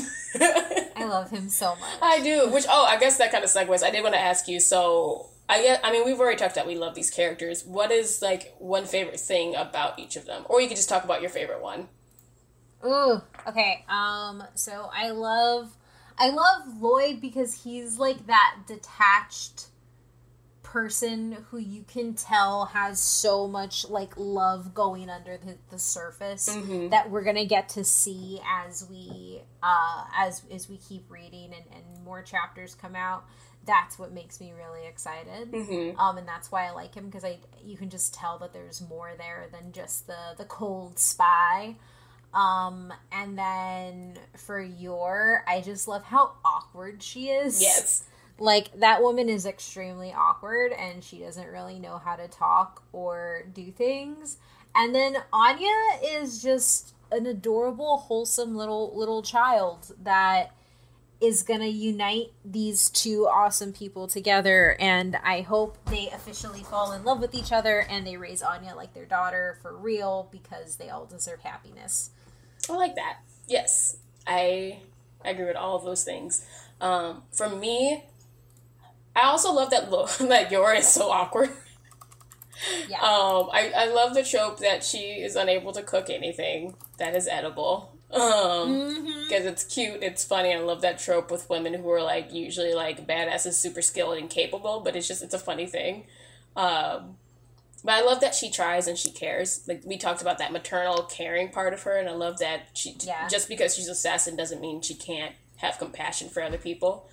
I 0.96 1.06
love 1.06 1.30
him 1.32 1.50
so 1.50 1.76
much. 1.76 2.00
I 2.02 2.22
do. 2.22 2.50
Which 2.52 2.66
oh, 2.70 2.86
I 2.86 2.98
guess 3.00 3.18
that 3.18 3.32
kind 3.32 3.44
of 3.44 3.50
segues. 3.50 3.84
I 3.84 3.92
did 3.92 4.04
want 4.04 4.16
to 4.16 4.22
ask 4.22 4.48
you. 4.48 4.60
So 4.60 5.30
I 5.50 5.62
get. 5.62 5.80
I 5.84 5.92
mean, 5.92 6.06
we've 6.06 6.20
already 6.20 6.38
talked 6.38 6.56
that 6.56 6.68
we 6.68 6.76
love 6.76 6.94
these 6.96 7.10
characters. 7.10 7.64
What 7.66 7.92
is 7.92 8.22
like 8.22 8.54
one 8.60 8.86
favorite 8.86 9.20
thing 9.20 9.56
about 9.56 9.98
each 9.98 10.16
of 10.16 10.26
them, 10.26 10.46
or 10.50 10.60
you 10.62 10.68
could 10.68 10.78
just 10.78 10.90
talk 10.90 11.04
about 11.04 11.22
your 11.22 11.30
favorite 11.30 11.62
one. 11.62 11.88
Ooh, 12.86 13.22
okay. 13.48 13.86
Um, 13.90 14.44
so 14.54 14.90
I 14.94 15.10
love, 15.10 15.76
I 16.18 16.30
love 16.30 16.80
Lloyd 16.82 17.22
because 17.22 17.64
he's 17.64 17.98
like 17.98 18.28
that 18.28 18.56
detached 18.68 19.68
person 20.64 21.38
who 21.50 21.58
you 21.58 21.84
can 21.88 22.14
tell 22.14 22.66
has 22.66 23.00
so 23.00 23.48
much 23.48 23.90
like 23.90 24.12
love 24.18 24.74
going 24.74 25.10
under 25.10 25.38
the, 25.38 25.56
the 25.72 25.80
surface 25.80 26.50
Mhm. 26.50 26.90
that 26.92 27.10
we're 27.10 27.24
gonna 27.24 27.46
get 27.46 27.70
to 27.70 27.86
see 27.86 28.42
as 28.46 28.86
we 28.90 29.42
uh 29.64 30.04
as 30.14 30.42
as 30.52 30.68
we 30.68 30.76
keep 30.78 31.10
reading 31.10 31.54
and, 31.56 31.64
and 31.74 32.04
more 32.04 32.22
chapters 32.22 32.76
come 32.76 32.96
out 32.98 33.24
that's 33.68 34.00
what 34.00 34.12
makes 34.12 34.40
me 34.40 34.52
really 34.58 34.88
excited 34.88 35.52
Mm-hmm. 35.52 36.00
um, 36.00 36.18
and 36.18 36.28
that's 36.28 36.52
why 36.52 36.66
I 36.68 36.72
like 36.72 36.96
him 36.96 37.06
because 37.06 37.24
I 37.26 37.38
you 37.64 37.78
can 37.78 37.90
just 37.90 38.14
tell 38.16 38.40
that 38.40 38.54
there's 38.54 38.82
more 38.90 39.12
there 39.18 39.48
than 39.52 39.72
just 39.74 40.08
the 40.08 40.34
the 40.38 40.46
cold 40.46 40.98
spy. 40.98 41.76
Um, 42.34 42.94
and 43.12 43.38
then 43.38 44.20
for 44.36 44.60
Yor, 44.62 45.44
I 45.48 45.62
just 45.62 45.88
love 45.88 46.04
how 46.04 46.34
awkward 46.46 47.02
she 47.04 47.30
is. 47.30 47.62
Yes. 47.62 48.04
like 48.40 48.78
that 48.80 49.02
woman 49.02 49.30
is 49.30 49.46
extremely 49.46 50.14
awkward 50.14 50.72
and 50.74 51.04
she 51.04 51.20
doesn't 51.20 51.48
really 51.48 51.80
know 51.80 51.98
how 51.98 52.16
to 52.16 52.28
talk 52.28 52.84
or 52.92 53.44
do 53.54 53.72
things. 53.72 54.38
And 54.76 54.94
then 54.94 55.18
Anya 55.34 55.74
is 56.04 56.42
just 56.44 56.94
an 57.12 57.26
adorable, 57.26 57.98
wholesome 57.98 58.56
little 58.56 58.92
little 58.96 59.24
child 59.24 59.94
that 60.04 60.52
is 61.20 61.42
going 61.42 61.60
to 61.62 61.68
unite 61.68 62.32
these 62.46 62.90
two 62.90 63.28
awesome 63.28 63.74
people 63.74 64.08
together 64.08 64.76
and 64.80 65.16
I 65.24 65.42
hope 65.42 65.78
they 65.86 66.10
officially 66.10 66.64
fall 66.64 66.92
in 66.92 67.04
love 67.04 67.20
with 67.20 67.34
each 67.34 67.52
other 67.52 67.80
and 67.80 68.06
they 68.06 68.18
raise 68.18 68.42
Anya 68.44 68.76
like 68.76 68.94
their 68.94 69.06
daughter 69.06 69.58
for 69.62 69.76
real 69.76 70.30
because 70.32 70.76
they 70.76 70.90
all 70.90 71.06
deserve 71.06 71.42
happiness. 71.42 72.12
I 72.70 72.74
like 72.74 72.96
that. 72.96 73.20
Yes, 73.48 73.98
I 74.28 74.80
agree 75.26 75.46
with 75.46 75.56
all 75.56 75.76
of 75.76 75.84
those 75.84 76.04
things. 76.04 76.46
Um, 76.82 77.24
for 77.32 77.50
me, 77.50 78.04
I 79.16 79.22
also 79.24 79.52
love 79.52 79.72
that 79.72 79.90
Lo- 79.90 80.06
that 80.20 80.52
Yora 80.52 80.80
is 80.80 80.88
so 80.88 81.10
awkward. 81.10 81.50
Yeah. 82.88 82.98
Um, 83.02 83.50
I, 83.52 83.72
I 83.76 83.86
love 83.88 84.14
the 84.14 84.24
trope 84.24 84.60
that 84.60 84.84
she 84.84 85.22
is 85.22 85.36
unable 85.36 85.72
to 85.74 85.84
cook 85.84 86.10
anything 86.10 86.76
that 86.98 87.16
is 87.16 87.28
edible. 87.28 87.94
Um, 88.12 88.22
Mhm. 88.24 89.28
because 89.30 89.46
it's 89.46 89.64
cute, 89.66 90.02
it's 90.02 90.24
funny. 90.24 90.54
I 90.54 90.60
love 90.60 90.82
that 90.82 90.98
trope 90.98 91.30
with 91.30 91.50
women 91.50 91.74
who 91.74 91.92
are 91.92 92.02
like 92.02 92.34
usually 92.34 92.74
like 92.74 93.06
badasses, 93.06 93.54
super 93.54 93.82
skilled 93.82 94.18
and 94.18 94.30
capable, 94.30 94.80
but 94.80 94.96
it's 94.96 95.08
just 95.08 95.22
it's 95.22 95.34
a 95.34 95.40
funny 95.40 95.66
thing. 95.68 96.08
Um, 96.56 97.18
but 97.84 97.94
I 97.94 98.02
love 98.02 98.22
that 98.22 98.34
she 98.34 98.50
tries 98.50 98.88
and 98.88 98.98
she 98.98 99.12
cares. 99.12 99.68
Like 99.68 99.82
we 99.86 99.98
talked 99.98 100.22
about 100.22 100.38
that 100.40 100.52
maternal 100.54 101.04
caring 101.04 101.50
part 101.50 101.74
of 101.74 101.84
her, 101.84 101.98
and 101.98 102.08
I 102.10 102.14
love 102.14 102.40
that 102.40 102.70
she 102.74 102.96
Yeah. 103.02 103.28
just 103.28 103.48
because 103.50 103.76
she's 103.76 103.90
assassin 103.90 104.36
doesn't 104.38 104.62
mean 104.62 104.82
she 104.82 104.96
can't 104.96 105.36
have 105.58 105.78
compassion 105.78 106.30
for 106.30 106.42
other 106.42 106.58
people. 106.58 107.08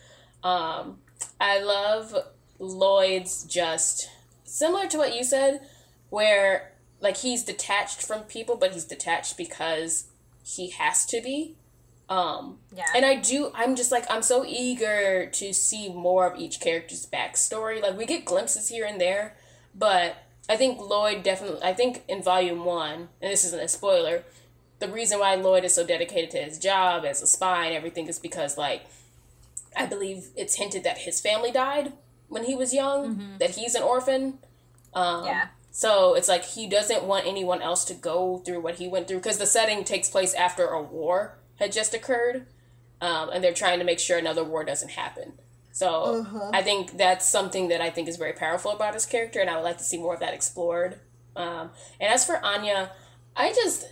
Um, 0.45 1.01
I 1.41 1.59
love 1.59 2.15
Lloyd's 2.59 3.45
just 3.45 4.09
similar 4.45 4.87
to 4.89 4.99
what 4.99 5.17
you 5.17 5.25
said, 5.25 5.61
where 6.11 6.73
like 7.01 7.19
he's 7.19 7.43
detached 7.45 8.03
from 8.03 8.23
people, 8.23 8.57
but 8.57 8.73
he's 8.73 8.85
detached 8.85 9.37
because 9.37 10.07
he 10.43 10.71
has 10.71 11.05
to 11.07 11.21
be. 11.21 11.57
Um, 12.09 12.59
Yeah. 12.75 12.85
and 12.95 13.05
I 13.05 13.17
do, 13.17 13.51
I'm 13.55 13.77
just 13.77 13.91
like, 13.91 14.05
I'm 14.11 14.23
so 14.23 14.45
eager 14.47 15.27
to 15.27 15.53
see 15.55 15.89
more 15.89 16.27
of 16.27 16.39
each 16.39 16.61
character's 16.61 17.07
backstory. 17.07 17.81
Like, 17.83 17.97
we 17.97 18.05
get 18.05 18.27
glimpses 18.27 18.69
here 18.69 18.85
and 18.85 19.01
there, 19.01 19.37
but 19.75 20.17
I 20.49 20.57
think 20.57 20.79
Lloyd 20.79 21.23
definitely, 21.23 21.63
I 21.63 21.73
think 21.73 22.05
in 22.07 22.23
volume 22.23 22.65
one, 22.67 23.09
and 23.23 23.33
this 23.33 23.45
isn't 23.47 23.61
a 23.63 23.69
spoiler, 23.69 24.23
the 24.81 24.89
reason 24.89 25.19
why 25.19 25.35
Lloyd 25.35 25.65
is 25.65 25.75
so 25.75 25.87
dedicated 25.87 26.31
to 26.33 26.39
his 26.43 26.59
job 26.59 27.07
as 27.07 27.23
a 27.23 27.27
spy 27.27 27.67
and 27.67 27.75
everything 27.75 28.07
is 28.07 28.19
because, 28.19 28.59
like, 28.59 28.83
I 29.75 29.87
believe 29.87 30.29
it's 30.37 30.57
hinted 30.57 30.85
that 30.85 30.99
his 30.99 31.21
family 31.23 31.51
died 31.51 31.93
when 32.29 32.45
he 32.45 32.55
was 32.55 32.73
young, 32.75 33.37
that 33.39 33.51
he's 33.51 33.75
an 33.75 33.83
orphan. 33.83 34.39
Um, 34.95 35.25
Yeah. 35.25 35.47
So 35.71 36.15
it's 36.15 36.29
like 36.29 36.45
he 36.45 36.69
doesn't 36.69 37.03
want 37.03 37.27
anyone 37.27 37.61
else 37.61 37.85
to 37.87 37.95
go 37.95 38.39
through 38.39 38.61
what 38.61 38.77
he 38.77 38.87
went 38.87 39.09
through 39.09 39.19
because 39.19 39.39
the 39.39 39.47
setting 39.47 39.83
takes 39.83 40.09
place 40.09 40.33
after 40.35 40.67
a 40.69 40.81
war 40.81 41.39
had 41.57 41.73
just 41.73 41.95
occurred, 41.95 42.47
um, 43.01 43.31
and 43.31 43.43
they're 43.43 43.53
trying 43.53 43.81
to 43.81 43.85
make 43.85 43.99
sure 43.99 44.17
another 44.17 44.45
war 44.45 44.63
doesn't 44.65 44.91
happen. 44.93 45.33
So 45.73 46.25
I 46.53 46.63
think 46.63 46.97
that's 46.97 47.29
something 47.29 47.67
that 47.69 47.81
I 47.81 47.91
think 47.91 48.07
is 48.09 48.17
very 48.17 48.33
powerful 48.35 48.71
about 48.71 48.95
his 48.95 49.05
character, 49.07 49.41
and 49.41 49.51
I 49.51 49.57
would 49.57 49.65
like 49.65 49.79
to 49.79 49.85
see 49.85 49.99
more 49.99 50.15
of 50.15 50.21
that 50.21 50.33
explored. 50.33 51.01
Um, 51.35 51.71
and 52.01 52.13
as 52.13 52.25
for 52.25 52.37
Anya, 52.45 52.93
I 53.35 53.53
just. 53.53 53.87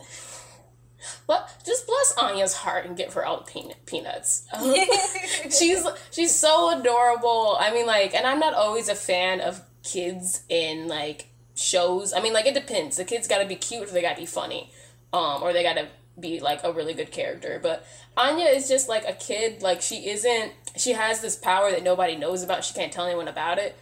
But 1.26 1.48
just 1.64 1.86
bless 1.86 2.14
Anya's 2.18 2.54
heart 2.54 2.86
and 2.86 2.96
give 2.96 3.14
her 3.14 3.24
all 3.24 3.38
the 3.38 3.50
peanut, 3.50 3.84
peanuts. 3.86 4.46
She's 5.58 5.86
she's 6.10 6.34
so 6.34 6.78
adorable. 6.78 7.56
I 7.58 7.72
mean, 7.72 7.86
like, 7.86 8.14
and 8.14 8.26
I'm 8.26 8.38
not 8.38 8.54
always 8.54 8.88
a 8.88 8.94
fan 8.94 9.40
of 9.40 9.62
kids 9.82 10.42
in 10.48 10.88
like 10.88 11.28
shows. 11.54 12.12
I 12.12 12.20
mean, 12.20 12.32
like, 12.32 12.46
it 12.46 12.54
depends. 12.54 12.96
The 12.96 13.04
kids 13.04 13.28
got 13.28 13.38
to 13.38 13.46
be 13.46 13.56
cute, 13.56 13.88
or 13.88 13.92
they 13.92 14.02
got 14.02 14.14
to 14.14 14.20
be 14.20 14.26
funny, 14.26 14.70
um, 15.12 15.42
or 15.42 15.52
they 15.52 15.62
got 15.62 15.76
to 15.76 15.88
be 16.18 16.40
like 16.40 16.62
a 16.64 16.72
really 16.72 16.94
good 16.94 17.10
character. 17.10 17.58
But 17.62 17.84
Anya 18.16 18.46
is 18.46 18.68
just 18.68 18.88
like 18.88 19.08
a 19.08 19.12
kid. 19.12 19.62
Like, 19.62 19.82
she 19.82 20.08
isn't. 20.08 20.52
She 20.76 20.92
has 20.92 21.20
this 21.20 21.36
power 21.36 21.70
that 21.70 21.82
nobody 21.82 22.16
knows 22.16 22.42
about. 22.42 22.64
She 22.64 22.74
can't 22.74 22.92
tell 22.92 23.06
anyone 23.06 23.28
about 23.28 23.58
it. 23.58 23.76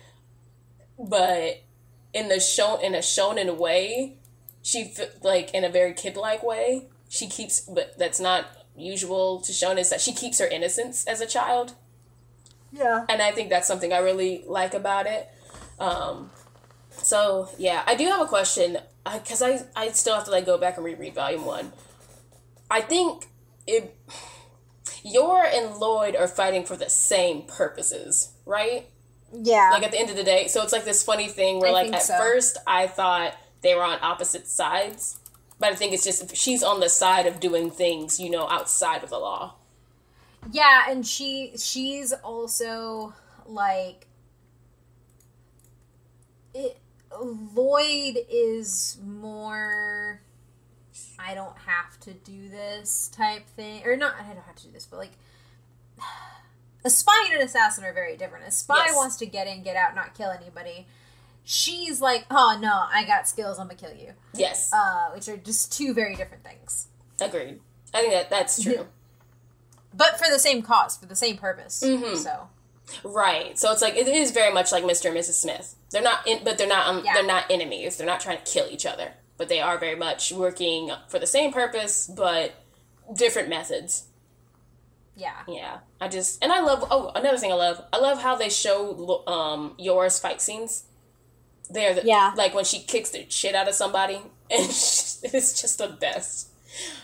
But 0.99 1.63
in 2.13 2.29
the 2.29 2.41
show, 2.41 2.79
in 2.81 2.95
a 2.95 2.99
shonen 2.99 3.57
way, 3.57 4.17
she 4.63 4.93
like 5.23 5.55
in 5.55 5.65
a 5.65 5.71
very 5.71 5.95
kid 5.95 6.17
like 6.17 6.43
way. 6.43 6.89
She 7.11 7.29
keeps, 7.29 7.61
but 7.61 7.99
that's 7.99 8.21
not 8.21 8.47
usual 8.75 9.41
to 9.43 9.53
shonen. 9.53 9.81
Is 9.81 9.91
that 9.91 10.01
she 10.01 10.15
keeps 10.15 10.39
her 10.39 10.47
innocence 10.47 11.05
as 11.07 11.21
a 11.21 11.27
child 11.27 11.75
yeah. 12.73 13.05
and 13.09 13.21
I 13.21 13.33
think 13.33 13.51
that's 13.51 13.67
something 13.67 13.93
I 13.93 13.99
really 13.99 14.45
like 14.47 14.75
about 14.75 15.07
it. 15.07 15.29
Um, 15.79 16.31
so 16.91 17.49
yeah, 17.59 17.83
I 17.87 17.95
do 17.95 18.05
have 18.07 18.21
a 18.21 18.27
question 18.27 18.79
because 19.05 19.43
I, 19.43 19.61
I 19.75 19.89
still 19.91 20.15
have 20.15 20.25
to 20.25 20.31
like 20.31 20.47
go 20.47 20.59
back 20.59 20.77
and 20.77 20.85
reread 20.85 21.15
volume 21.15 21.45
one. 21.45 21.73
I 22.71 22.81
think 22.81 23.27
it, 23.67 23.97
Yor 25.03 25.45
and 25.45 25.77
Lloyd 25.77 26.15
are 26.15 26.29
fighting 26.29 26.65
for 26.65 26.77
the 26.77 26.89
same 26.89 27.43
purposes, 27.43 28.33
right? 28.47 28.87
Yeah. 29.33 29.71
Like 29.73 29.85
at 29.85 29.93
the 29.93 29.99
end 29.99 30.11
of 30.11 30.17
the 30.17 30.25
day, 30.25 30.49
so 30.49 30.63
it's 30.63 30.73
like 30.73 30.85
this 30.85 31.03
funny 31.03 31.29
thing 31.29 31.61
where 31.61 31.71
I 31.71 31.73
like 31.73 31.93
at 31.93 32.03
so. 32.03 32.17
first 32.19 32.59
I 32.67 32.87
thought 32.87 33.35
they 33.63 33.75
were 33.75 33.85
on 33.85 33.99
opposite 34.03 34.47
sides, 34.47 35.20
but 35.61 35.71
I 35.71 35.77
think 35.77 35.93
it's 35.93 36.05
just 36.05 36.35
she's 36.37 36.63
on 36.65 36.81
the 36.81 36.89
side 36.89 37.27
of 37.27 37.39
doing 37.39 37.71
things 37.71 38.19
you 38.19 38.31
know 38.31 38.49
outside 38.49 39.05
of 39.05 39.11
the 39.11 39.19
law. 39.19 39.55
Yeah, 40.51 40.87
and 40.89 41.07
she 41.07 41.53
she's 41.57 42.13
also 42.13 43.15
like 43.47 44.07
it 46.55 46.79
Lloyd 47.21 48.19
is 48.31 48.99
more 49.05 50.23
I 51.19 51.35
don't 51.35 51.57
have 51.59 52.01
to 52.01 52.13
do 52.13 52.49
this 52.49 53.09
type 53.09 53.47
thing 53.49 53.83
or 53.85 53.97
not 53.97 54.15
I 54.19 54.33
don't 54.33 54.45
have 54.45 54.57
to 54.57 54.65
do 54.65 54.73
this, 54.73 54.87
but 54.87 54.99
like 54.99 55.13
a 56.85 56.91
spy 56.91 57.27
and 57.31 57.41
an 57.41 57.47
assassin 57.47 57.85
are 57.85 57.93
very 57.93 58.17
different. 58.17 58.47
A 58.47 58.51
spy 58.51 58.85
Yes. 58.87 58.97
wants 58.97 59.17
to 59.17 59.27
get 59.27 59.47
in, 59.47 59.63
get 59.63 59.77
out, 59.77 59.95
not 59.95 60.15
kill 60.15 60.31
anybody. 60.31 60.87
She's 61.53 62.01
like, 62.01 62.27
"Oh 62.31 62.57
no, 62.63 62.85
I 62.93 63.05
got 63.05 63.27
skills. 63.27 63.59
I'm 63.59 63.67
gonna 63.67 63.77
kill 63.77 63.93
you," 63.93 64.13
Yes, 64.35 64.73
uh, 64.73 65.11
which 65.13 65.29
are 65.29 65.37
just 65.37 65.73
two 65.77 65.93
very 65.93 66.15
different 66.15 66.45
things, 66.45 66.87
agreed. 67.21 67.59
I 67.93 68.03
think 68.03 68.13
that 68.13 68.31
that's 68.31 68.63
true. 68.63 68.87
but 69.93 70.17
for 70.17 70.31
the 70.31 70.39
same 70.39 70.63
cause, 70.63 70.97
for 70.97 71.07
the 71.07 71.17
same 71.17 71.37
purpose. 71.39 71.83
Mhm. 71.85 72.17
So 72.17 72.49
Right. 73.03 73.59
So 73.59 73.73
it's 73.73 73.83
like 73.83 73.97
it 73.97 74.07
is 74.07 74.31
very 74.31 74.53
much 74.55 74.71
like 74.71 74.85
Mr. 74.85 75.07
and 75.07 75.17
Mrs. 75.17 75.41
Smith. 75.41 75.75
They're 75.91 76.01
not 76.03 76.25
in, 76.25 76.45
but 76.45 76.57
they're 76.57 76.69
not 76.69 76.87
um, 76.87 77.03
Yeah. 77.05 77.15
they're 77.15 77.27
not 77.27 77.51
enemies. 77.51 77.97
They're 77.97 78.07
not 78.07 78.21
trying 78.21 78.39
to 78.39 78.45
kill 78.45 78.69
each 78.71 78.87
other, 78.87 79.15
but 79.37 79.49
they 79.49 79.61
are 79.61 79.77
very 79.77 79.97
much 79.97 80.31
working 80.31 80.93
for 81.09 81.19
the 81.19 81.27
same 81.27 81.53
purpose 81.53 82.07
but 82.07 82.53
different 83.13 83.49
methods. 83.49 84.05
yeah, 85.17 85.43
Yeah. 85.49 85.79
I 86.01 86.07
just 86.07 86.39
and 86.45 86.53
I 86.53 86.61
love 86.61 86.85
oh, 86.93 87.11
another 87.17 87.39
thing 87.39 87.51
I 87.51 87.57
love. 87.57 87.85
I 87.93 87.99
love 87.99 88.23
how 88.23 88.37
they 88.37 88.49
show 88.51 89.25
um 89.27 89.75
Yor's 89.79 90.21
fight 90.21 90.41
scenes. 90.41 90.85
They're 91.71 92.01
Yeah. 92.05 92.33
like 92.37 92.55
when 92.55 92.65
she 92.65 92.81
kicks 92.81 93.11
the 93.11 93.27
shit 93.29 93.55
out 93.55 93.69
of 93.69 93.75
somebody 93.75 94.17
and 94.51 94.65
it's 94.69 95.61
just 95.61 95.79
the 95.79 95.89
best. 95.89 96.49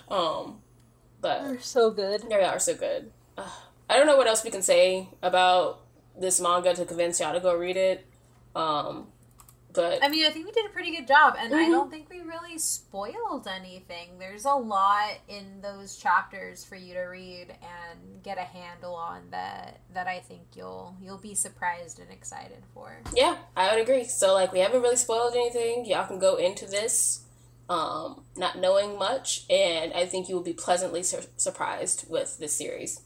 Um 0.08 0.58
but 1.20 1.42
they're 1.44 1.60
so 1.60 1.90
good. 1.90 2.22
they 2.28 2.42
are 2.42 2.58
so 2.58 2.74
good. 2.74 3.10
Ugh. 3.38 3.50
I 3.88 3.96
don't 3.96 4.06
know 4.06 4.16
what 4.16 4.26
else 4.26 4.42
we 4.44 4.50
can 4.50 4.62
say 4.62 5.08
about 5.22 5.80
this 6.18 6.40
manga 6.40 6.74
to 6.74 6.84
convince 6.84 7.20
y'all 7.20 7.32
to 7.34 7.40
go 7.40 7.54
read 7.54 7.76
it. 7.76 8.04
Um, 8.54 9.08
but 9.76 10.02
I 10.02 10.08
mean, 10.08 10.26
I 10.26 10.30
think 10.30 10.46
we 10.46 10.52
did 10.52 10.66
a 10.66 10.70
pretty 10.70 10.90
good 10.96 11.06
job, 11.06 11.36
and 11.38 11.54
I 11.54 11.64
Mhm. 11.66 11.70
don't 11.70 11.90
think 11.90 12.10
we 12.10 12.20
really 12.22 12.58
spoiled 12.58 13.46
anything. 13.46 14.18
There's 14.18 14.44
a 14.44 14.54
lot 14.54 15.12
in 15.28 15.60
those 15.60 15.96
chapters 15.96 16.64
for 16.64 16.74
you 16.74 16.94
to 16.94 17.02
read 17.02 17.50
and 17.62 18.22
get 18.22 18.38
a 18.38 18.42
handle 18.42 18.94
on 18.96 19.30
that 19.30 19.80
that 19.92 20.06
I 20.08 20.18
think 20.20 20.42
you'll 20.54 20.96
you'll 21.00 21.18
be 21.18 21.34
surprised 21.34 22.00
and 22.00 22.10
excited 22.10 22.64
for. 22.74 22.96
yeah, 23.14 23.36
I 23.56 23.70
would 23.72 23.80
agree. 23.82 24.04
So 24.04 24.34
like, 24.34 24.52
we 24.52 24.58
haven't 24.58 24.82
really 24.82 24.96
spoiled 24.96 25.34
anything. 25.34 25.84
Y'all 25.84 26.06
can 26.06 26.18
go 26.18 26.36
into 26.36 26.66
this 26.66 27.22
um, 27.68 28.24
not 28.36 28.58
knowing 28.58 28.96
much, 28.98 29.44
and 29.50 29.92
I 29.92 30.06
think 30.06 30.28
you 30.28 30.36
will 30.36 30.42
be 30.42 30.52
pleasantly 30.52 31.02
sur- 31.02 31.24
surprised 31.36 32.08
with 32.08 32.38
this 32.38 32.54
series. 32.56 33.00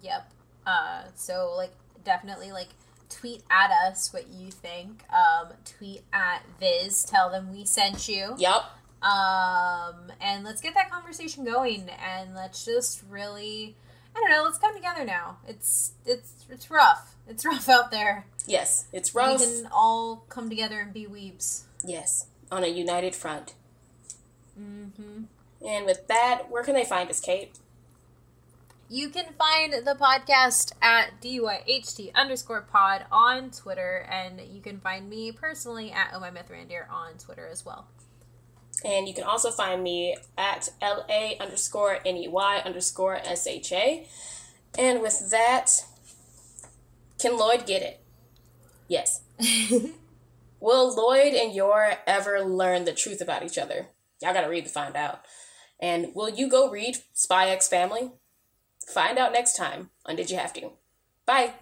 Yep. 0.00 0.30
Uh, 0.66 1.02
so 1.14 1.52
like 1.56 1.72
definitely 2.04 2.50
like 2.52 2.68
tweet 3.12 3.42
at 3.50 3.70
us 3.70 4.12
what 4.12 4.28
you 4.28 4.50
think. 4.50 5.04
Um, 5.10 5.48
tweet 5.64 6.02
at 6.12 6.42
Viz. 6.58 7.04
Tell 7.04 7.30
them 7.30 7.52
we 7.52 7.64
sent 7.64 8.08
you. 8.08 8.34
Yep. 8.38 8.62
Um, 9.02 10.12
and 10.20 10.44
let's 10.44 10.60
get 10.60 10.74
that 10.74 10.90
conversation 10.90 11.44
going, 11.44 11.88
and 11.90 12.34
let's 12.36 12.64
just 12.64 13.02
really, 13.10 13.74
I 14.14 14.20
don't 14.20 14.30
know, 14.30 14.44
let's 14.44 14.58
come 14.58 14.74
together 14.76 15.04
now. 15.04 15.38
It's 15.46 15.92
it's 16.06 16.46
it's 16.48 16.70
rough. 16.70 17.16
It's 17.28 17.44
rough 17.52 17.68
out 17.68 17.90
there. 17.90 18.26
Yes, 18.46 18.86
it's 18.92 19.14
rough. 19.14 19.40
We 19.40 19.46
can 19.46 19.68
all 19.72 20.24
come 20.28 20.48
together 20.48 20.78
and 20.80 20.92
be 20.92 21.06
weebs. 21.06 21.62
Yes, 21.84 22.26
on 22.50 22.62
a 22.62 22.68
united 22.68 23.14
front. 23.16 23.54
hmm 24.56 25.24
And 25.66 25.84
with 25.86 26.06
that, 26.06 26.44
where 26.48 26.62
can 26.62 26.74
they 26.74 26.84
find 26.84 27.10
us, 27.10 27.18
Kate? 27.20 27.58
You 28.92 29.08
can 29.08 29.24
find 29.38 29.72
the 29.72 29.94
podcast 29.94 30.72
at 30.82 31.22
DYHT 31.22 32.14
underscore 32.14 32.60
pod 32.60 33.06
on 33.10 33.50
Twitter, 33.50 34.06
and 34.06 34.38
you 34.38 34.60
can 34.60 34.80
find 34.80 35.08
me 35.08 35.32
personally 35.32 35.90
at 35.90 36.10
Oh 36.12 36.20
My 36.20 36.30
Mythrandir 36.30 36.90
on 36.90 37.14
Twitter 37.14 37.48
as 37.50 37.64
well. 37.64 37.86
And 38.84 39.08
you 39.08 39.14
can 39.14 39.24
also 39.24 39.50
find 39.50 39.82
me 39.82 40.18
at 40.36 40.68
LA 40.82 41.36
underscore 41.40 42.00
NEY 42.04 42.28
underscore 42.66 43.18
SHA. 43.24 44.02
And 44.78 45.00
with 45.00 45.30
that, 45.30 45.70
can 47.18 47.38
Lloyd 47.38 47.64
get 47.64 47.80
it? 47.80 48.04
Yes. 48.88 49.22
Will 50.60 50.94
Lloyd 50.94 51.32
and 51.32 51.54
Yor 51.54 51.94
ever 52.06 52.42
learn 52.42 52.84
the 52.84 52.92
truth 52.92 53.22
about 53.22 53.42
each 53.42 53.56
other? 53.56 53.86
Y'all 54.20 54.34
gotta 54.34 54.50
read 54.50 54.64
to 54.64 54.70
find 54.70 54.96
out. 54.96 55.24
And 55.80 56.14
will 56.14 56.28
you 56.28 56.46
go 56.46 56.70
read 56.70 56.98
Spy 57.14 57.48
X 57.48 57.68
Family? 57.68 58.12
Find 58.88 59.18
out 59.18 59.32
next 59.32 59.56
time 59.56 59.90
on 60.06 60.16
Did 60.16 60.30
You 60.30 60.36
Have 60.36 60.52
to? 60.54 60.70
Bye. 61.26 61.54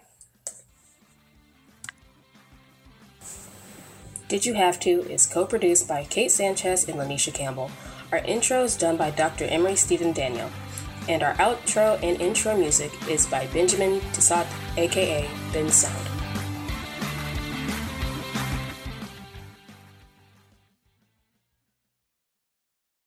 Did 4.28 4.46
You 4.46 4.54
Have 4.54 4.78
To 4.80 4.90
is 5.10 5.26
co 5.26 5.44
produced 5.44 5.88
by 5.88 6.04
Kate 6.04 6.30
Sanchez 6.30 6.88
and 6.88 6.98
Lanisha 6.98 7.34
Campbell. 7.34 7.70
Our 8.12 8.18
intro 8.18 8.62
is 8.62 8.76
done 8.76 8.96
by 8.96 9.10
Dr. 9.10 9.44
Emery 9.44 9.76
Stephen 9.76 10.12
Daniel. 10.12 10.50
And 11.08 11.22
our 11.22 11.34
outro 11.34 12.00
and 12.02 12.20
intro 12.20 12.56
music 12.56 12.92
is 13.08 13.26
by 13.26 13.46
Benjamin 13.48 14.00
Tissot, 14.12 14.46
aka 14.76 15.28
Bensound. 15.52 16.09